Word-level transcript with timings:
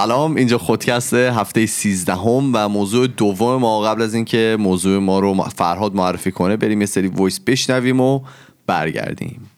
سلام. 0.00 0.36
اینجا 0.36 0.58
خودکست 0.58 1.14
هفته 1.14 1.66
13 1.66 2.14
هم 2.14 2.50
و 2.54 2.68
موضوع 2.68 3.06
دوم 3.06 3.60
ما 3.60 3.80
قبل 3.80 4.02
از 4.02 4.14
اینکه 4.14 4.56
موضوع 4.60 4.98
ما 4.98 5.20
رو 5.20 5.42
فرهاد 5.42 5.94
معرفی 5.94 6.32
کنه 6.32 6.56
بریم 6.56 6.80
یه 6.80 6.86
سری 6.86 7.06
وایس 7.08 7.40
بشنویم 7.40 8.00
و 8.00 8.20
برگردیم. 8.66 9.50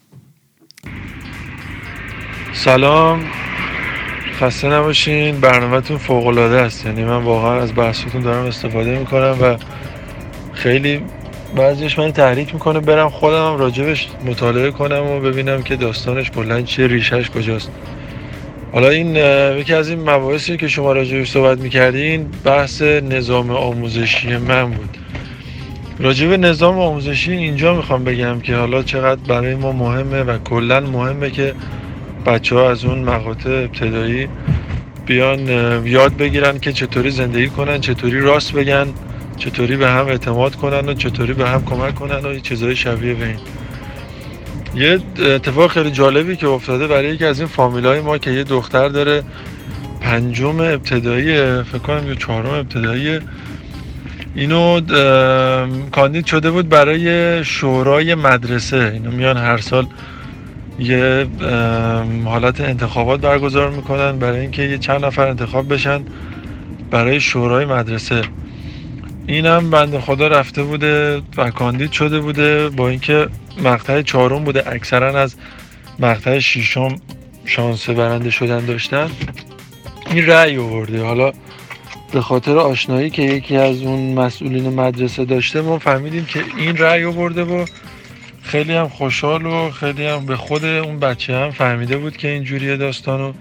سلام. 2.52 3.24
خسته 4.40 4.68
نباشین. 4.68 5.40
برنامهتون 5.40 5.98
فوق 5.98 6.26
العاده 6.26 6.56
است. 6.56 6.86
یعنی 6.86 7.04
من 7.04 7.22
واقعا 7.24 7.60
از 7.60 7.74
بحثتون 7.74 8.22
دارم 8.22 8.46
استفاده 8.46 8.98
می‌کنم 8.98 9.38
و 9.42 9.56
خیلی 10.52 11.02
بعضیش 11.56 11.98
من 11.98 12.12
تحریک 12.12 12.54
می‌کنه. 12.54 12.80
برم 12.80 13.08
خودم 13.08 13.56
راجبش 13.56 14.08
مطالعه 14.26 14.70
کنم 14.70 15.06
و 15.06 15.20
ببینم 15.20 15.62
که 15.62 15.76
داستانش 15.76 16.30
کلا 16.30 16.62
چیه 16.62 16.86
ریشش 16.86 17.30
کجاست. 17.30 17.70
حالا 18.72 18.88
این 18.88 19.16
یکی 19.58 19.74
از 19.74 19.88
این 19.88 20.10
مباحثی 20.10 20.56
که 20.56 20.68
شما 20.68 20.92
راجبش 20.92 21.30
صحبت 21.30 21.58
می‌کردین 21.58 22.26
بحث 22.44 22.82
نظام 22.82 23.50
آموزشی 23.50 24.36
من 24.36 24.70
بود. 24.70 24.96
راجب 25.98 26.32
نظام 26.32 26.78
آموزشی 26.78 27.32
اینجا 27.32 27.74
می‌خوام 27.74 28.04
بگم 28.04 28.40
که 28.40 28.56
حالا 28.56 28.82
چقدر 28.82 29.20
برای 29.28 29.54
ما 29.54 29.72
مهمه 29.72 30.22
و 30.22 30.38
کلا 30.38 30.80
مهمه 30.80 31.30
که 31.30 31.54
بچه 32.26 32.56
ها 32.56 32.70
از 32.70 32.84
اون 32.84 32.98
مقاطع 32.98 33.50
ابتدایی 33.50 34.28
بیان 35.06 35.48
یاد 35.86 36.16
بگیرن 36.16 36.58
که 36.58 36.72
چطوری 36.72 37.10
زندگی 37.10 37.48
کنن 37.48 37.80
چطوری 37.80 38.20
راست 38.20 38.52
بگن 38.52 38.86
چطوری 39.36 39.76
به 39.76 39.88
هم 39.88 40.06
اعتماد 40.06 40.54
کنن 40.54 40.88
و 40.88 40.94
چطوری 40.94 41.32
به 41.32 41.48
هم 41.48 41.64
کمک 41.64 41.94
کنن 41.94 42.24
و 42.24 42.38
چیزهای 42.38 42.76
شبیه 42.76 43.14
به 43.14 43.26
این. 43.26 43.38
یه 44.74 45.00
اتفاق 45.18 45.70
خیلی 45.70 45.90
جالبی 45.90 46.36
که 46.36 46.48
افتاده 46.48 46.86
برای 46.86 47.14
یکی 47.14 47.24
از 47.24 47.38
این 47.38 47.48
فامیلای 47.48 48.00
ما 48.00 48.18
که 48.18 48.30
یه 48.30 48.44
دختر 48.44 48.88
داره 48.88 49.22
پنجم 50.00 50.60
ابتدایی 50.60 51.62
فکر 51.62 51.78
کنم 51.78 52.08
یا 52.08 52.14
چهارم 52.14 52.54
ابتدایی. 52.54 53.20
اینو 54.34 54.80
کاندید 55.90 56.26
شده 56.26 56.50
بود 56.50 56.68
برای 56.68 57.44
شورای 57.44 58.14
مدرسه. 58.14 58.90
اینو 58.94 59.10
میان 59.10 59.36
هر 59.36 59.58
سال 59.58 59.86
یه 60.78 61.26
حالت 62.24 62.60
انتخابات 62.60 63.20
برگزار 63.20 63.70
می‌کنن 63.70 64.18
برای 64.18 64.40
اینکه 64.40 64.62
یه 64.62 64.78
چند 64.78 65.04
نفر 65.04 65.28
انتخاب 65.28 65.72
بشن 65.72 66.00
برای 66.90 67.20
شورای 67.20 67.64
مدرسه. 67.64 68.22
اینم 69.32 69.70
بنده 69.70 70.00
خدا 70.00 70.28
رفته 70.28 70.62
بوده 70.62 71.22
و 71.36 71.50
کاندید 71.50 71.92
شده 71.92 72.20
بوده 72.20 72.68
با 72.68 72.88
اینکه 72.88 73.28
مقطع 73.62 74.02
چهارم 74.02 74.44
بوده. 74.44 74.72
اکثرا 74.72 75.20
از 75.20 75.36
مقطع 75.98 76.38
ششم 76.38 76.96
شانس 77.44 77.90
برنده 77.90 78.30
شدن 78.30 78.66
داشتن. 78.66 79.10
این 80.10 80.26
رأی 80.26 80.56
آورده. 80.56 81.04
حالا 81.04 81.32
به 82.12 82.20
خاطر 82.20 82.58
آشنایی 82.58 83.10
که 83.10 83.22
یکی 83.22 83.56
از 83.56 83.82
اون 83.82 84.14
مسئولین 84.14 84.68
مدرسه 84.68 85.24
داشته 85.24 85.60
ما 85.60 85.78
فهمیدیم 85.78 86.24
که 86.24 86.44
این 86.58 86.76
رأی 86.76 87.04
آورده 87.04 87.44
و 87.44 87.64
خیلی 88.42 88.72
هم 88.72 88.88
خوشحال 88.88 89.46
و 89.46 89.70
خیلی 89.70 90.06
هم 90.06 90.26
به 90.26 90.36
خود 90.36 90.64
اون 90.64 90.98
بچه 90.98 91.36
هم 91.36 91.50
فهمیده 91.50 91.96
بود 91.96 92.16
که 92.16 92.28
اینجوری 92.28 92.76
داستان 92.76 93.20
و 93.20 93.32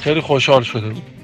خیلی 0.00 0.20
خوشحال 0.20 0.62
شده 0.62 0.88
بود. 0.88 1.15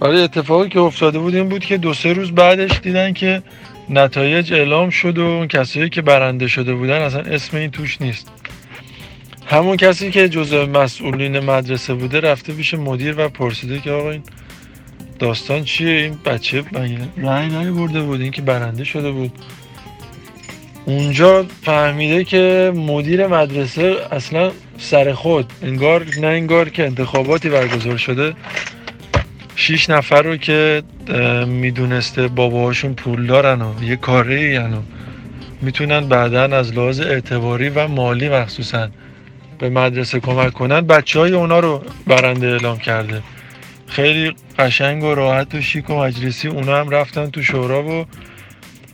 ولی 0.00 0.22
اتفاقی 0.22 0.68
که 0.68 0.80
افتاده 0.80 1.18
بود 1.18 1.34
این 1.34 1.48
بود 1.48 1.64
که 1.64 1.76
دو 1.76 1.94
سه 1.94 2.12
روز 2.12 2.32
بعدش 2.32 2.80
دیدن 2.82 3.12
که 3.12 3.42
نتایج 3.88 4.52
اعلام 4.52 4.90
شد 4.90 5.18
و 5.18 5.22
اون 5.22 5.48
کسایی 5.48 5.88
که 5.88 6.02
برنده 6.02 6.48
شده 6.48 6.74
بودن 6.74 7.02
اصلا 7.02 7.20
اسم 7.20 7.56
این 7.56 7.70
توش 7.70 8.00
نیست. 8.00 8.28
همون 9.46 9.76
کسی 9.76 10.10
که 10.10 10.28
جزء 10.28 10.66
مسئولین 10.66 11.38
مدرسه 11.38 11.94
بوده 11.94 12.20
رفته 12.20 12.52
پیش 12.52 12.74
مدیر 12.74 13.14
و 13.18 13.28
پرسیده 13.28 13.80
که 13.80 13.90
آقا 13.90 14.10
این 14.10 14.22
داستان 15.18 15.64
چیه؟ 15.64 15.90
این 15.90 16.18
بچه 16.24 16.64
رنگ 17.16 17.70
برده 17.70 18.02
بود؟ 18.02 18.20
این 18.20 18.30
که 18.30 18.42
برنده 18.42 18.84
شده 18.84 19.10
بود. 19.10 19.32
اونجا 20.86 21.46
فهمیده 21.62 22.24
که 22.24 22.72
مدیر 22.76 23.26
مدرسه 23.26 23.96
اصلا 24.12 24.52
سر 24.78 25.12
خود 25.12 25.52
انگار 25.62 26.06
نه 26.20 26.26
انگار 26.26 26.68
که 26.68 26.84
انتخاباتی 26.84 27.48
برگزار 27.48 27.96
شده 27.96 28.34
شیش 29.60 29.90
نفر 29.90 30.22
رو 30.22 30.36
که 30.36 30.82
می‌دونسته 31.46 32.28
باباهاشون 32.28 32.94
پول 32.94 33.26
دارن 33.26 33.62
و 33.62 33.82
یه 33.82 33.96
کاره 33.96 34.40
یعنی 34.42 34.76
می‌تونن 35.62 36.08
بعدا 36.08 36.42
از 36.42 36.72
لحاظ 36.72 37.00
اعتباری 37.00 37.68
و 37.68 37.88
مالی 37.88 38.28
مخصوصا 38.28 38.88
به 39.58 39.70
مدرسه 39.70 40.20
کمک 40.20 40.52
کنن. 40.52 40.80
بچه 40.80 41.20
های 41.20 41.32
اونا 41.32 41.60
رو 41.60 41.82
برنده 42.06 42.46
اعلام 42.46 42.78
کرده. 42.78 43.22
خیلی 43.86 44.34
قشنگ 44.58 45.04
و 45.04 45.14
راحت 45.14 45.54
و 45.54 45.60
شیک 45.60 45.90
و 45.90 45.94
مجلسی 45.94 46.48
اونا 46.48 46.76
هم 46.80 46.90
رفتن 46.90 47.30
تو 47.30 47.42
شورا 47.42 47.82
و 47.82 48.06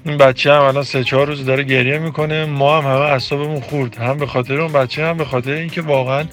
این 0.04 0.16
بچه 0.18 0.52
هم 0.52 0.62
الان 0.62 0.82
سه 0.82 1.04
چهار 1.04 1.26
روز 1.26 1.44
داره 1.44 1.62
گریه 1.62 1.98
می‌کنه. 1.98 2.44
ما 2.44 2.80
هم 2.80 2.84
همه 2.84 3.00
اصابمون 3.00 3.60
خورد. 3.60 3.98
هم 3.98 4.18
به 4.18 4.26
خاطر 4.26 4.60
اون 4.60 4.72
بچه 4.72 5.06
هم 5.06 5.16
به 5.16 5.24
خاطر 5.24 5.52
اینکه 5.52 5.82
واقعا 5.82 6.24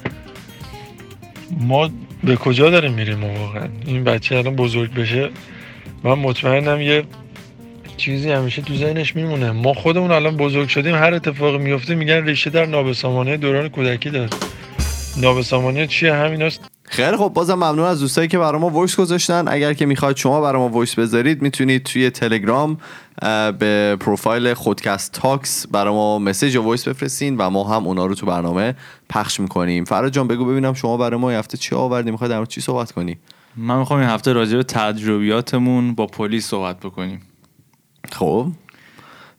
ما 1.59 1.89
به 2.23 2.35
کجا 2.35 2.69
داریم 2.69 2.93
میریم 2.93 3.23
واقعا؟ 3.23 3.67
این 3.85 4.03
بچه 4.03 4.35
الان 4.37 4.55
بزرگ 4.55 4.93
بشه. 4.93 5.29
من 6.03 6.13
مطمئنم 6.13 6.81
یه 6.81 7.03
چیزی 7.97 8.31
همیشه 8.31 8.61
تو 8.61 8.75
ذهنش 8.75 9.15
میمونه. 9.15 9.51
ما 9.51 9.73
خودمون 9.73 10.11
الان 10.11 10.37
بزرگ 10.37 10.67
شدیم 10.67 10.95
هر 10.95 11.13
اتفاقی 11.13 11.57
میفته 11.57 11.95
میگن 11.95 12.25
ریشه 12.25 12.49
در 12.49 12.65
نابسامانی 12.65 13.37
دوران 13.37 13.69
کودکی 13.69 14.09
داره. 14.09 14.29
نابسامانی 15.17 15.87
چیه؟ 15.87 16.13
همیناست 16.13 16.61
خیلی 16.93 17.17
خب 17.17 17.31
بازم 17.33 17.53
ممنون 17.53 17.85
از 17.85 17.99
دوستایی 17.99 18.27
که 18.27 18.37
برای 18.37 18.61
ما 18.61 18.69
voice 18.69 18.95
گذاشتن. 18.95 19.45
اگر 19.47 19.73
که 19.73 19.85
می‌خواید 19.85 20.17
شما 20.17 20.41
برای 20.41 20.61
ما 20.61 20.69
voice 20.69 20.95
بذارید 20.95 21.41
می‌تونید 21.41 21.83
توی 21.83 22.09
تلگرام 22.09 22.77
به 23.59 23.97
پروفایل 23.99 24.53
خودکست 24.53 25.11
تاکس 25.11 25.67
برای 25.67 25.93
ما 25.93 26.19
message 26.19 26.55
و 26.55 26.61
voice 26.61 26.87
بفرستین 26.87 27.37
و 27.37 27.49
ما 27.49 27.63
هم 27.63 27.87
اونا 27.87 28.05
رو 28.05 28.15
تو 28.15 28.25
برنامه 28.25 28.75
پخش 29.09 29.39
می‌کنیم. 29.39 29.83
فراد 29.83 30.11
جان 30.11 30.27
بگو 30.27 30.45
ببینم 30.45 30.73
شما 30.73 30.97
برای 30.97 31.19
ما 31.19 31.29
هفته 31.29 31.57
چی 31.57 31.75
آوردی؟ 31.75 32.11
می‌خواد 32.11 32.29
در 32.29 32.45
چی 32.45 32.61
صحبت 32.61 32.91
کنی؟ 32.91 33.17
من 33.55 33.79
می‌خوام 33.79 33.99
این 33.99 34.09
هفته 34.09 34.33
راجع 34.33 34.57
به 34.57 34.63
تجربیاتمون 34.63 35.95
با 35.95 36.07
پلیس 36.07 36.47
صحبت 36.47 36.79
بکنیم. 36.79 37.21
خب. 38.11 38.47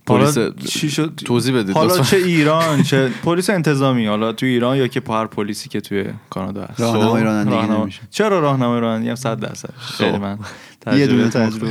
پلیس 0.06 0.38
چی 0.68 0.90
شد؟ 0.90 1.12
توضیح 1.24 1.54
بدید 1.58 1.74
حالا 1.76 1.98
چه 1.98 2.16
ایران 2.16 2.82
چه 2.82 3.08
پلیس 3.24 3.50
انتظامی 3.50 4.06
حالا 4.06 4.32
تو 4.32 4.46
ایران 4.46 4.76
یا 4.76 4.86
که 4.86 5.02
هر 5.08 5.26
پلیسی 5.26 5.68
که 5.68 5.80
توی 5.80 6.04
کانادا 6.30 6.64
هست. 6.64 6.80
راهنمای 6.80 7.22
رانندگی 7.22 7.72
نمیشه. 7.72 8.00
چرا 8.10 8.40
راهنمای 8.40 8.80
رانندگی؟ 8.80 9.08
هم 9.08 9.14
100 9.14 9.40
درصد. 9.40 9.70
خیلی 9.78 10.18
من 10.18 10.38
یه 10.92 11.06
دونه 11.06 11.28
تجربه 11.28 11.70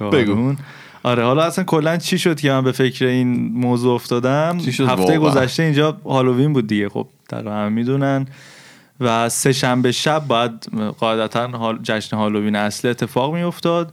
بگو. 0.12 0.54
آره 1.02 1.24
حالا 1.24 1.42
اصلا 1.42 1.64
کلا 1.64 1.96
چی 1.96 2.18
شد 2.18 2.40
که 2.40 2.50
من 2.50 2.64
به 2.64 2.72
فکر 2.72 3.04
این 3.04 3.52
موضوع 3.52 3.94
افتادم؟ 3.94 4.58
هفته 4.88 5.18
گذشته 5.18 5.62
اینجا 5.62 5.96
هالووین 6.04 6.52
بود 6.52 6.66
دیگه. 6.66 6.88
خب 6.88 7.08
در 7.28 7.48
هم 7.48 7.72
می‌دونن. 7.72 8.26
و 9.00 9.28
سه 9.28 9.52
شنبه 9.52 9.92
شب 9.92 10.26
باید 10.26 10.52
قاعدتا 10.98 11.78
جشن 11.82 12.16
هالووین 12.16 12.56
اصلی 12.56 12.90
اتفاق 12.90 13.34
میافتاد. 13.34 13.92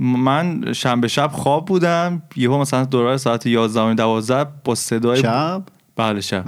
من 0.00 0.72
شنبه 0.72 1.08
شب 1.08 1.30
خواب 1.32 1.64
بودم. 1.64 2.22
یهو 2.36 2.58
مثلا 2.58 2.84
دورای 2.84 3.18
ساعت 3.18 3.46
11 3.46 3.94
12 3.94 4.50
با 4.64 4.74
صدای 4.74 5.22
شب؟ 5.22 5.62
بله 5.96 6.20
شب. 6.20 6.44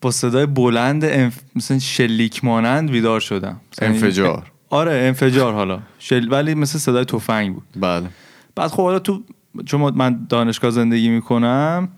با 0.00 0.10
صدای 0.10 0.46
بلند 0.46 1.04
انف... 1.04 1.40
مثلا 1.56 1.78
شلیک 1.78 2.44
مانند 2.44 2.90
بیدار 2.90 3.20
شدم. 3.20 3.60
انفجار. 3.82 4.50
آره 4.70 4.92
انفجار 4.92 5.52
حالا. 5.54 5.80
شل... 5.98 6.32
ولی 6.32 6.54
مثل 6.54 6.78
صدای 6.78 7.04
تفنگ 7.04 7.54
بود. 7.54 7.64
بله. 7.76 8.08
بعد 8.54 8.70
خب 8.70 8.82
حالا 8.82 8.98
تو 8.98 9.22
چون 9.66 9.94
من 9.94 10.26
دانشگاه 10.28 10.70
زندگی 10.70 11.08
می‌کنم 11.08 11.88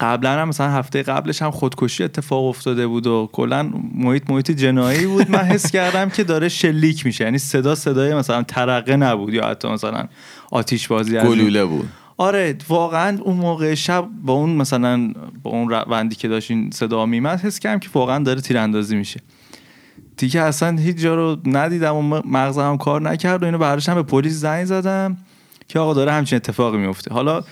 قبلا 0.00 0.42
هم 0.42 0.48
مثلا 0.48 0.70
هفته 0.70 1.02
قبلش 1.02 1.42
هم 1.42 1.50
خودکشی 1.50 2.04
اتفاق 2.04 2.44
افتاده 2.44 2.86
بود 2.86 3.06
و 3.06 3.28
کلا 3.32 3.70
محیط 3.94 4.30
محیط 4.30 4.50
جنایی 4.50 5.06
بود. 5.06 5.30
من 5.30 5.38
حس 5.38 5.70
کردم 5.70 6.08
که 6.08 6.24
داره 6.24 6.48
شلیک 6.48 7.06
میشه. 7.06 7.24
یعنی 7.24 7.38
صدا 7.38 7.74
صدای 7.74 8.14
مثلا 8.14 8.42
ترقه 8.42 8.96
نبود 8.96 9.34
یا 9.34 9.46
حتی 9.46 9.68
مثلا 9.68 10.08
آتیش 10.50 10.88
بازی 10.88 11.18
گلوله 11.18 11.64
بود. 11.64 11.88
آره 12.16 12.56
واقعا 12.68 13.18
اون 13.22 13.36
موقع 13.36 13.74
شب 13.74 14.08
با 14.22 14.32
اون 14.32 14.50
مثلا 14.50 15.12
با 15.42 15.50
اون 15.50 15.68
روندی 15.68 16.16
که 16.16 16.28
داشت 16.28 16.50
این 16.50 16.70
صدا 16.70 17.06
میمد 17.06 17.40
حس 17.40 17.58
کردم 17.58 17.78
که 17.78 17.88
واقعا 17.94 18.24
داره 18.24 18.40
تیراندازی 18.40 18.96
میشه. 18.96 19.20
دیگه 20.16 20.40
اصلا 20.40 20.76
هیچ 20.76 20.96
جا 20.96 21.14
رو 21.14 21.36
ندیدم 21.46 21.96
و 21.96 22.02
مغزم 22.24 22.76
کار 22.76 23.02
نکرد 23.02 23.42
و 23.42 23.44
اینو 23.46 23.58
بعدش 23.58 23.88
هم 23.88 23.94
به 23.94 24.02
پلیس 24.02 24.32
زنگ 24.32 24.64
زدم 24.64 25.16
که 25.68 25.78
آقا 25.78 25.94
داره 25.94 26.12
همچین 26.12 26.36
اتفاقی 26.36 26.78
میفته 26.78 27.14
حالا 27.14 27.44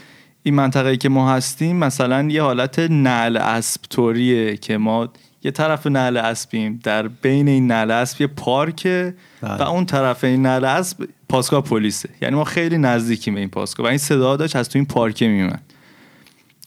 این 0.46 0.54
منطقه 0.54 0.96
که 0.96 1.08
ما 1.08 1.32
هستیم 1.32 1.76
مثلا 1.76 2.22
یه 2.22 2.42
حالت 2.42 2.78
نعل 2.78 3.36
اسب 3.36 3.80
طوریه 3.90 4.56
که 4.56 4.78
ما 4.78 5.08
یه 5.42 5.50
طرف 5.50 5.86
نعل 5.86 6.16
اسبیم 6.16 6.80
در 6.82 7.08
بین 7.08 7.48
این 7.48 7.66
نعل 7.66 7.90
اسب 7.90 8.20
یه 8.20 8.26
پارکه 8.26 9.14
و 9.42 9.48
بله. 9.48 9.68
اون 9.68 9.86
طرف 9.86 10.24
این 10.24 10.42
نعل 10.42 10.64
اسب 10.64 11.08
پاسگاه 11.28 11.62
پلیسه. 11.62 12.08
یعنی 12.22 12.36
ما 12.36 12.44
خیلی 12.44 12.78
نزدیکیم 12.78 13.34
به 13.34 13.40
این 13.40 13.48
پاسگاه 13.48 13.86
و 13.86 13.88
این 13.88 13.98
صدا 13.98 14.36
داشت 14.36 14.56
از 14.56 14.68
تو 14.68 14.78
این 14.78 14.86
پارکه 14.86 15.28
میومد 15.28 15.62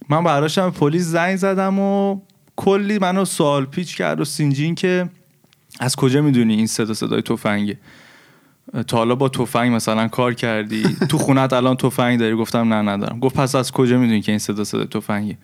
من 0.09 0.24
براشم 0.24 0.69
پلیس 0.69 1.03
زنگ 1.03 1.35
زدم 1.35 1.79
و 1.79 2.19
کلی 2.56 3.00
منو 3.00 3.25
سوال 3.25 3.65
پیچ 3.65 3.97
کرد 3.97 4.19
و 4.19 4.25
سینجین 4.25 4.75
که 4.75 5.09
از 5.79 5.95
کجا 5.95 6.21
می‌دونی 6.21 6.56
این 6.56 6.68
صدا 6.68 6.94
صدای 6.94 7.21
تفنگه؟ 7.21 7.77
تا 8.88 8.98
حالا 8.98 9.16
با 9.16 9.30
تفنگ 9.30 9.74
مثلا 9.75 10.08
کار 10.08 10.34
کردی؟ 10.34 10.84
تو 11.10 11.18
خونت 11.18 11.54
الان 11.54 11.75
تفنگ 11.75 12.19
داری؟ 12.19 12.36
گفتم 12.36 12.74
نه 12.74 12.92
ندارم. 12.92 13.19
گفت 13.19 13.36
پس 13.36 13.56
از 13.56 13.72
کجا 13.72 13.98
می‌دونی 13.98 14.22
که 14.22 14.31
این 14.31 14.40
صدا 14.40 14.64
صدای 14.64 14.86
تفنگه؟ 14.86 15.38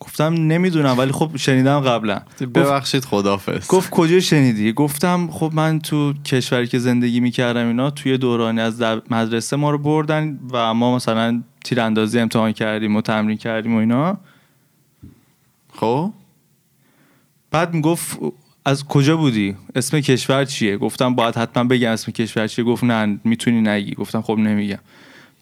گفتم 0.00 0.34
نمی‌دونم 0.34 0.98
ولی 0.98 1.12
خب 1.12 1.30
شنیدم 1.36 1.80
قبلا. 1.80 2.20
ببخشید 2.54 3.04
خدافظ 3.04 3.68
گفت 3.68 3.90
کجا 3.90 4.20
شنیدی؟ 4.20 4.72
گفتم 4.72 5.28
خب 5.30 5.50
من 5.54 5.78
تو 5.78 6.12
کشوری 6.12 6.66
که 6.66 6.78
زندگی 6.78 7.20
می‌کردم 7.20 7.66
اینا 7.66 7.90
توی 7.90 8.18
دورانی 8.18 8.60
از 8.60 8.78
در- 8.78 9.02
مدرسه 9.10 9.56
ما 9.56 9.70
رو 9.70 9.78
بردن 9.78 10.38
و 10.52 10.74
ما 10.74 10.96
مثلا 10.96 11.42
تیراندازی 11.64 12.18
امتحان 12.20 12.52
کردیم 12.52 12.96
و 12.96 13.00
تمرین 13.00 13.36
کردیم 13.36 13.74
و 13.74 13.78
اینا. 13.78 14.18
خب؟ 15.74 16.12
بعد 17.50 17.74
می‌گفت 17.74 18.18
از 18.64 18.84
کجا 18.84 19.16
بودی؟ 19.16 19.56
اسم 19.74 20.00
کشور 20.00 20.44
چیه؟ 20.44 20.76
گفتم 20.76 21.14
باید 21.14 21.34
حتما 21.36 21.64
بگم 21.64 21.90
اسم 21.90 22.12
کشور 22.12 22.46
چیه. 22.46 22.64
گفت 22.64 22.84
نه 22.84 23.20
می‌تونی 23.24 23.60
نگی. 23.60 23.94
گفتم 23.94 24.22
خب 24.22 24.38
نمیگم. 24.38 24.78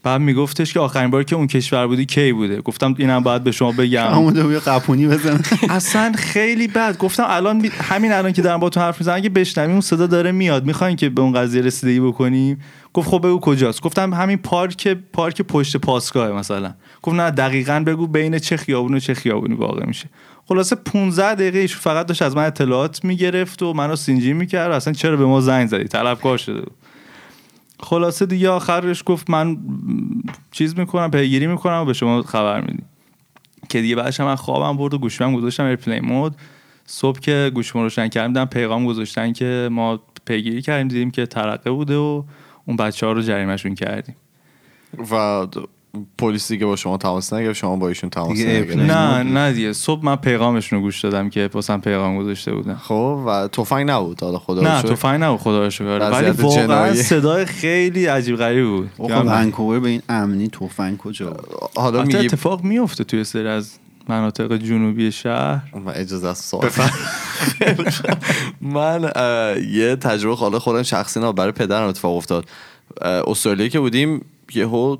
بعد 0.03 0.21
میگفتش 0.21 0.73
که 0.73 0.81
آخرین 0.81 1.11
بار 1.11 1.25
که 1.25 1.37
اون 1.37 1.47
کشور 1.47 1.87
بودی 1.87 2.07
کی 2.07 2.33
بوده؟ 2.33 2.61
گفتم 2.61 2.95
اینم 2.99 3.23
باید 3.23 3.45
به 3.45 3.53
شما 3.53 3.73
بگم. 3.73 4.07
همونده 4.07 4.43
بوی 4.43 4.59
قپونی 4.59 5.07
بزن 5.07 5.41
اصلا 5.71 6.13
خیلی 6.19 6.69
بد. 6.69 6.99
گفتم 6.99 7.25
الان 7.27 7.57
می- 7.57 7.69
همین 7.81 8.13
الان 8.13 8.33
که 8.33 8.43
دارم 8.43 8.61
با 8.61 8.69
تو 8.69 8.81
حرف 8.81 9.01
می‌زنم 9.01 9.17
اگه 9.17 9.29
بشنویم 9.29 9.71
اون 9.71 9.81
صدا 9.81 10.07
داره 10.07 10.33
میاد. 10.33 10.65
می‌خواین 10.67 10.97
که 10.97 11.09
به 11.09 11.23
اون 11.23 11.33
قضیه 11.33 11.63
رسیدگی 11.63 12.01
بکنیم 12.01 12.61
گفت 12.95 13.09
خب 13.09 13.19
بگو 13.19 13.41
کجاست. 13.41 13.83
گفتم 13.83 14.15
همین 14.15 14.37
پارک 14.37 14.89
پارک 15.13 15.43
پشت 15.43 15.77
پاسگاه 15.77 16.33
مثلا. 16.33 16.75
گفت 17.03 17.17
نه 17.17 17.31
دقیقا 17.31 17.83
بگو 17.87 18.07
بین 18.07 18.39
چه 18.39 18.57
خیابون 18.57 18.95
و 18.95 18.99
چه 18.99 19.15
خیابونی 19.15 19.55
واقع 19.55 19.87
میشه. 19.87 20.07
خلاصه 20.47 20.77
15 20.77 21.35
دقیقه 21.35 21.59
ایشون 21.59 21.81
فقط 21.81 22.07
داشت 22.07 22.23
از 22.23 22.37
من 22.37 22.45
اطلاعات 22.47 23.05
می‌گرفت 23.05 23.63
و 23.63 23.73
منو 23.73 23.97
سین‌جیم 23.97 24.33
می‌کرد. 24.33 24.73
اصلا 24.73 24.93
چرا 24.93 25.17
به 25.17 25.25
ما 25.27 25.41
زنگ 25.41 25.69
زدی؟ 25.69 25.85
طلبکار 25.85 26.39
شده 26.39 26.61
بود. 26.61 26.73
خلاصه 27.81 28.27
دیگه 28.27 28.51
آخرش 28.51 29.03
گفت 29.07 29.31
من 29.31 29.59
چیز 30.51 30.79
می‌کنم 30.79 31.11
پیگیری 31.11 31.47
می‌کنم 31.47 31.83
و 31.83 31.85
به 31.85 31.93
شما 31.93 32.23
خبر 32.23 32.61
میدیم 32.61 32.87
که 33.69 33.81
دیگه 33.81 33.97
بعدش 33.97 34.21
من 34.21 34.35
خوابم 34.35 34.77
برد 34.77 34.95
و 34.95 34.99
گوشیم 34.99 35.35
گذاشتم 35.35 35.65
airplane 35.65 36.01
mode 36.01 36.37
صبح 36.87 37.21
که 37.21 37.51
گوشیم 37.55 37.83
روشن 37.83 38.09
کردم 38.09 38.45
پیغام 38.45 38.87
گذاشتن 38.87 39.33
که 39.33 39.69
ما 39.73 40.01
پیگیری 40.25 40.63
کردیم 40.63 40.89
دیدیم 40.89 41.11
که 41.11 41.27
ترقه 41.27 41.71
بوده 41.71 41.97
و 41.97 42.23
اون 42.67 42.77
بچه 42.77 43.07
ها 43.07 43.13
رو 43.13 43.23
جریمهشون 43.23 43.75
کردیم. 43.75 44.17
و 45.11 45.47
پلیس 46.19 46.53
دیگه 46.53 46.67
با 46.67 46.77
شما 46.77 46.97
تماس 46.97 47.33
نگرفت 47.33 47.59
شما 47.59 47.77
با 47.77 47.89
ایشون 47.89 48.11
تماس 48.11 48.39
نگرفت. 48.39 48.77
نه 48.77 49.23
نه 49.23 49.53
دیگه. 49.53 49.73
صبح 49.73 50.05
من 50.05 50.17
پیغامشون 50.17 50.79
رو 50.79 50.85
گوش 50.85 51.01
دادم 51.01 51.31
که 51.31 51.51
واسم 51.53 51.81
پیغام 51.81 52.19
گذاشته 52.19 52.55
بودن. 52.55 52.75
خب 52.75 53.23
و 53.27 53.49
تفنگ 53.53 53.91
نبود 53.91 54.21
حالا 54.23 54.39
خدا 54.39 54.63
نه 54.63 54.95
فاین 54.95 55.23
نبود 55.23 55.41
خدا 55.41 55.65
رو 55.65 55.71
شکر. 55.71 55.85
ولی 55.85 56.31
واقعا 56.31 56.67
جنایی. 56.67 57.03
صدای 57.03 57.45
خیلی 57.45 58.07
عجیب 58.07 58.37
غریب 58.37 58.67
بود. 58.67 58.91
خب 58.97 59.13
من- 59.13 59.27
ونکوور 59.45 59.81
به 59.81 59.89
این 59.89 60.03
امنی 60.09 60.49
تفنگ 60.49 60.97
کجا؟ 60.97 61.37
حالا 61.77 62.03
میگی 62.03 62.17
اتفاق 62.17 62.65
میفته 62.65 63.05
توی 63.05 63.25
سری 63.25 63.49
از 63.49 63.79
مناطق 64.09 64.57
جنوبی 64.57 65.13
شهر. 65.13 65.63
من 65.85 65.93
اجازه 65.95 66.29
است 66.29 66.45
سوال. 66.45 66.71
من 68.61 69.11
یه 69.71 69.97
تجربه 69.97 70.37
حالا 70.37 70.59
خودم 70.59 70.83
شخصی 70.83 71.21
نه 71.21 71.33
برای 71.33 71.53
پدرم 71.53 71.89
اتفاق 71.89 72.17
افتاد. 72.17 72.45
استرالیا 73.03 73.69
که 73.69 73.81
بودیم 73.81 74.25
یهو 74.55 74.97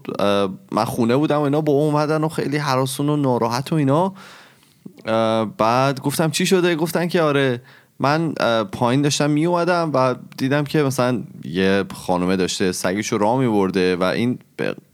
من 0.73 0.85
خونه 0.85 1.17
بودم 1.17 1.39
و 1.39 1.43
اینا 1.43 1.61
با 1.61 1.73
اومدن 1.73 2.25
و 2.25 2.29
خیلی 2.29 2.57
حراسون 2.57 3.09
و 3.09 3.17
ناراحت 3.17 3.73
و 3.73 3.75
اینا. 3.75 4.15
بعد 5.59 6.01
گفتم 6.01 6.31
چی 6.31 6.47
شده؟ 6.47 6.77
گفتن 6.77 7.09
که 7.09 7.23
آره 7.23 7.63
من 7.99 8.33
پایین 8.73 9.03
داشتم 9.03 9.31
می 9.31 9.47
اومدم 9.47 9.91
و 9.95 10.15
دیدم 10.37 10.65
که 10.65 10.83
مثلا 10.83 11.23
یه 11.45 11.85
خانومه 11.95 12.37
داشته 12.37 12.73
سگش 12.73 13.13
رو 13.13 13.19
راه 13.19 13.39
می 13.39 13.49
برده 13.49 13.97
و 13.97 14.03
این 14.03 14.39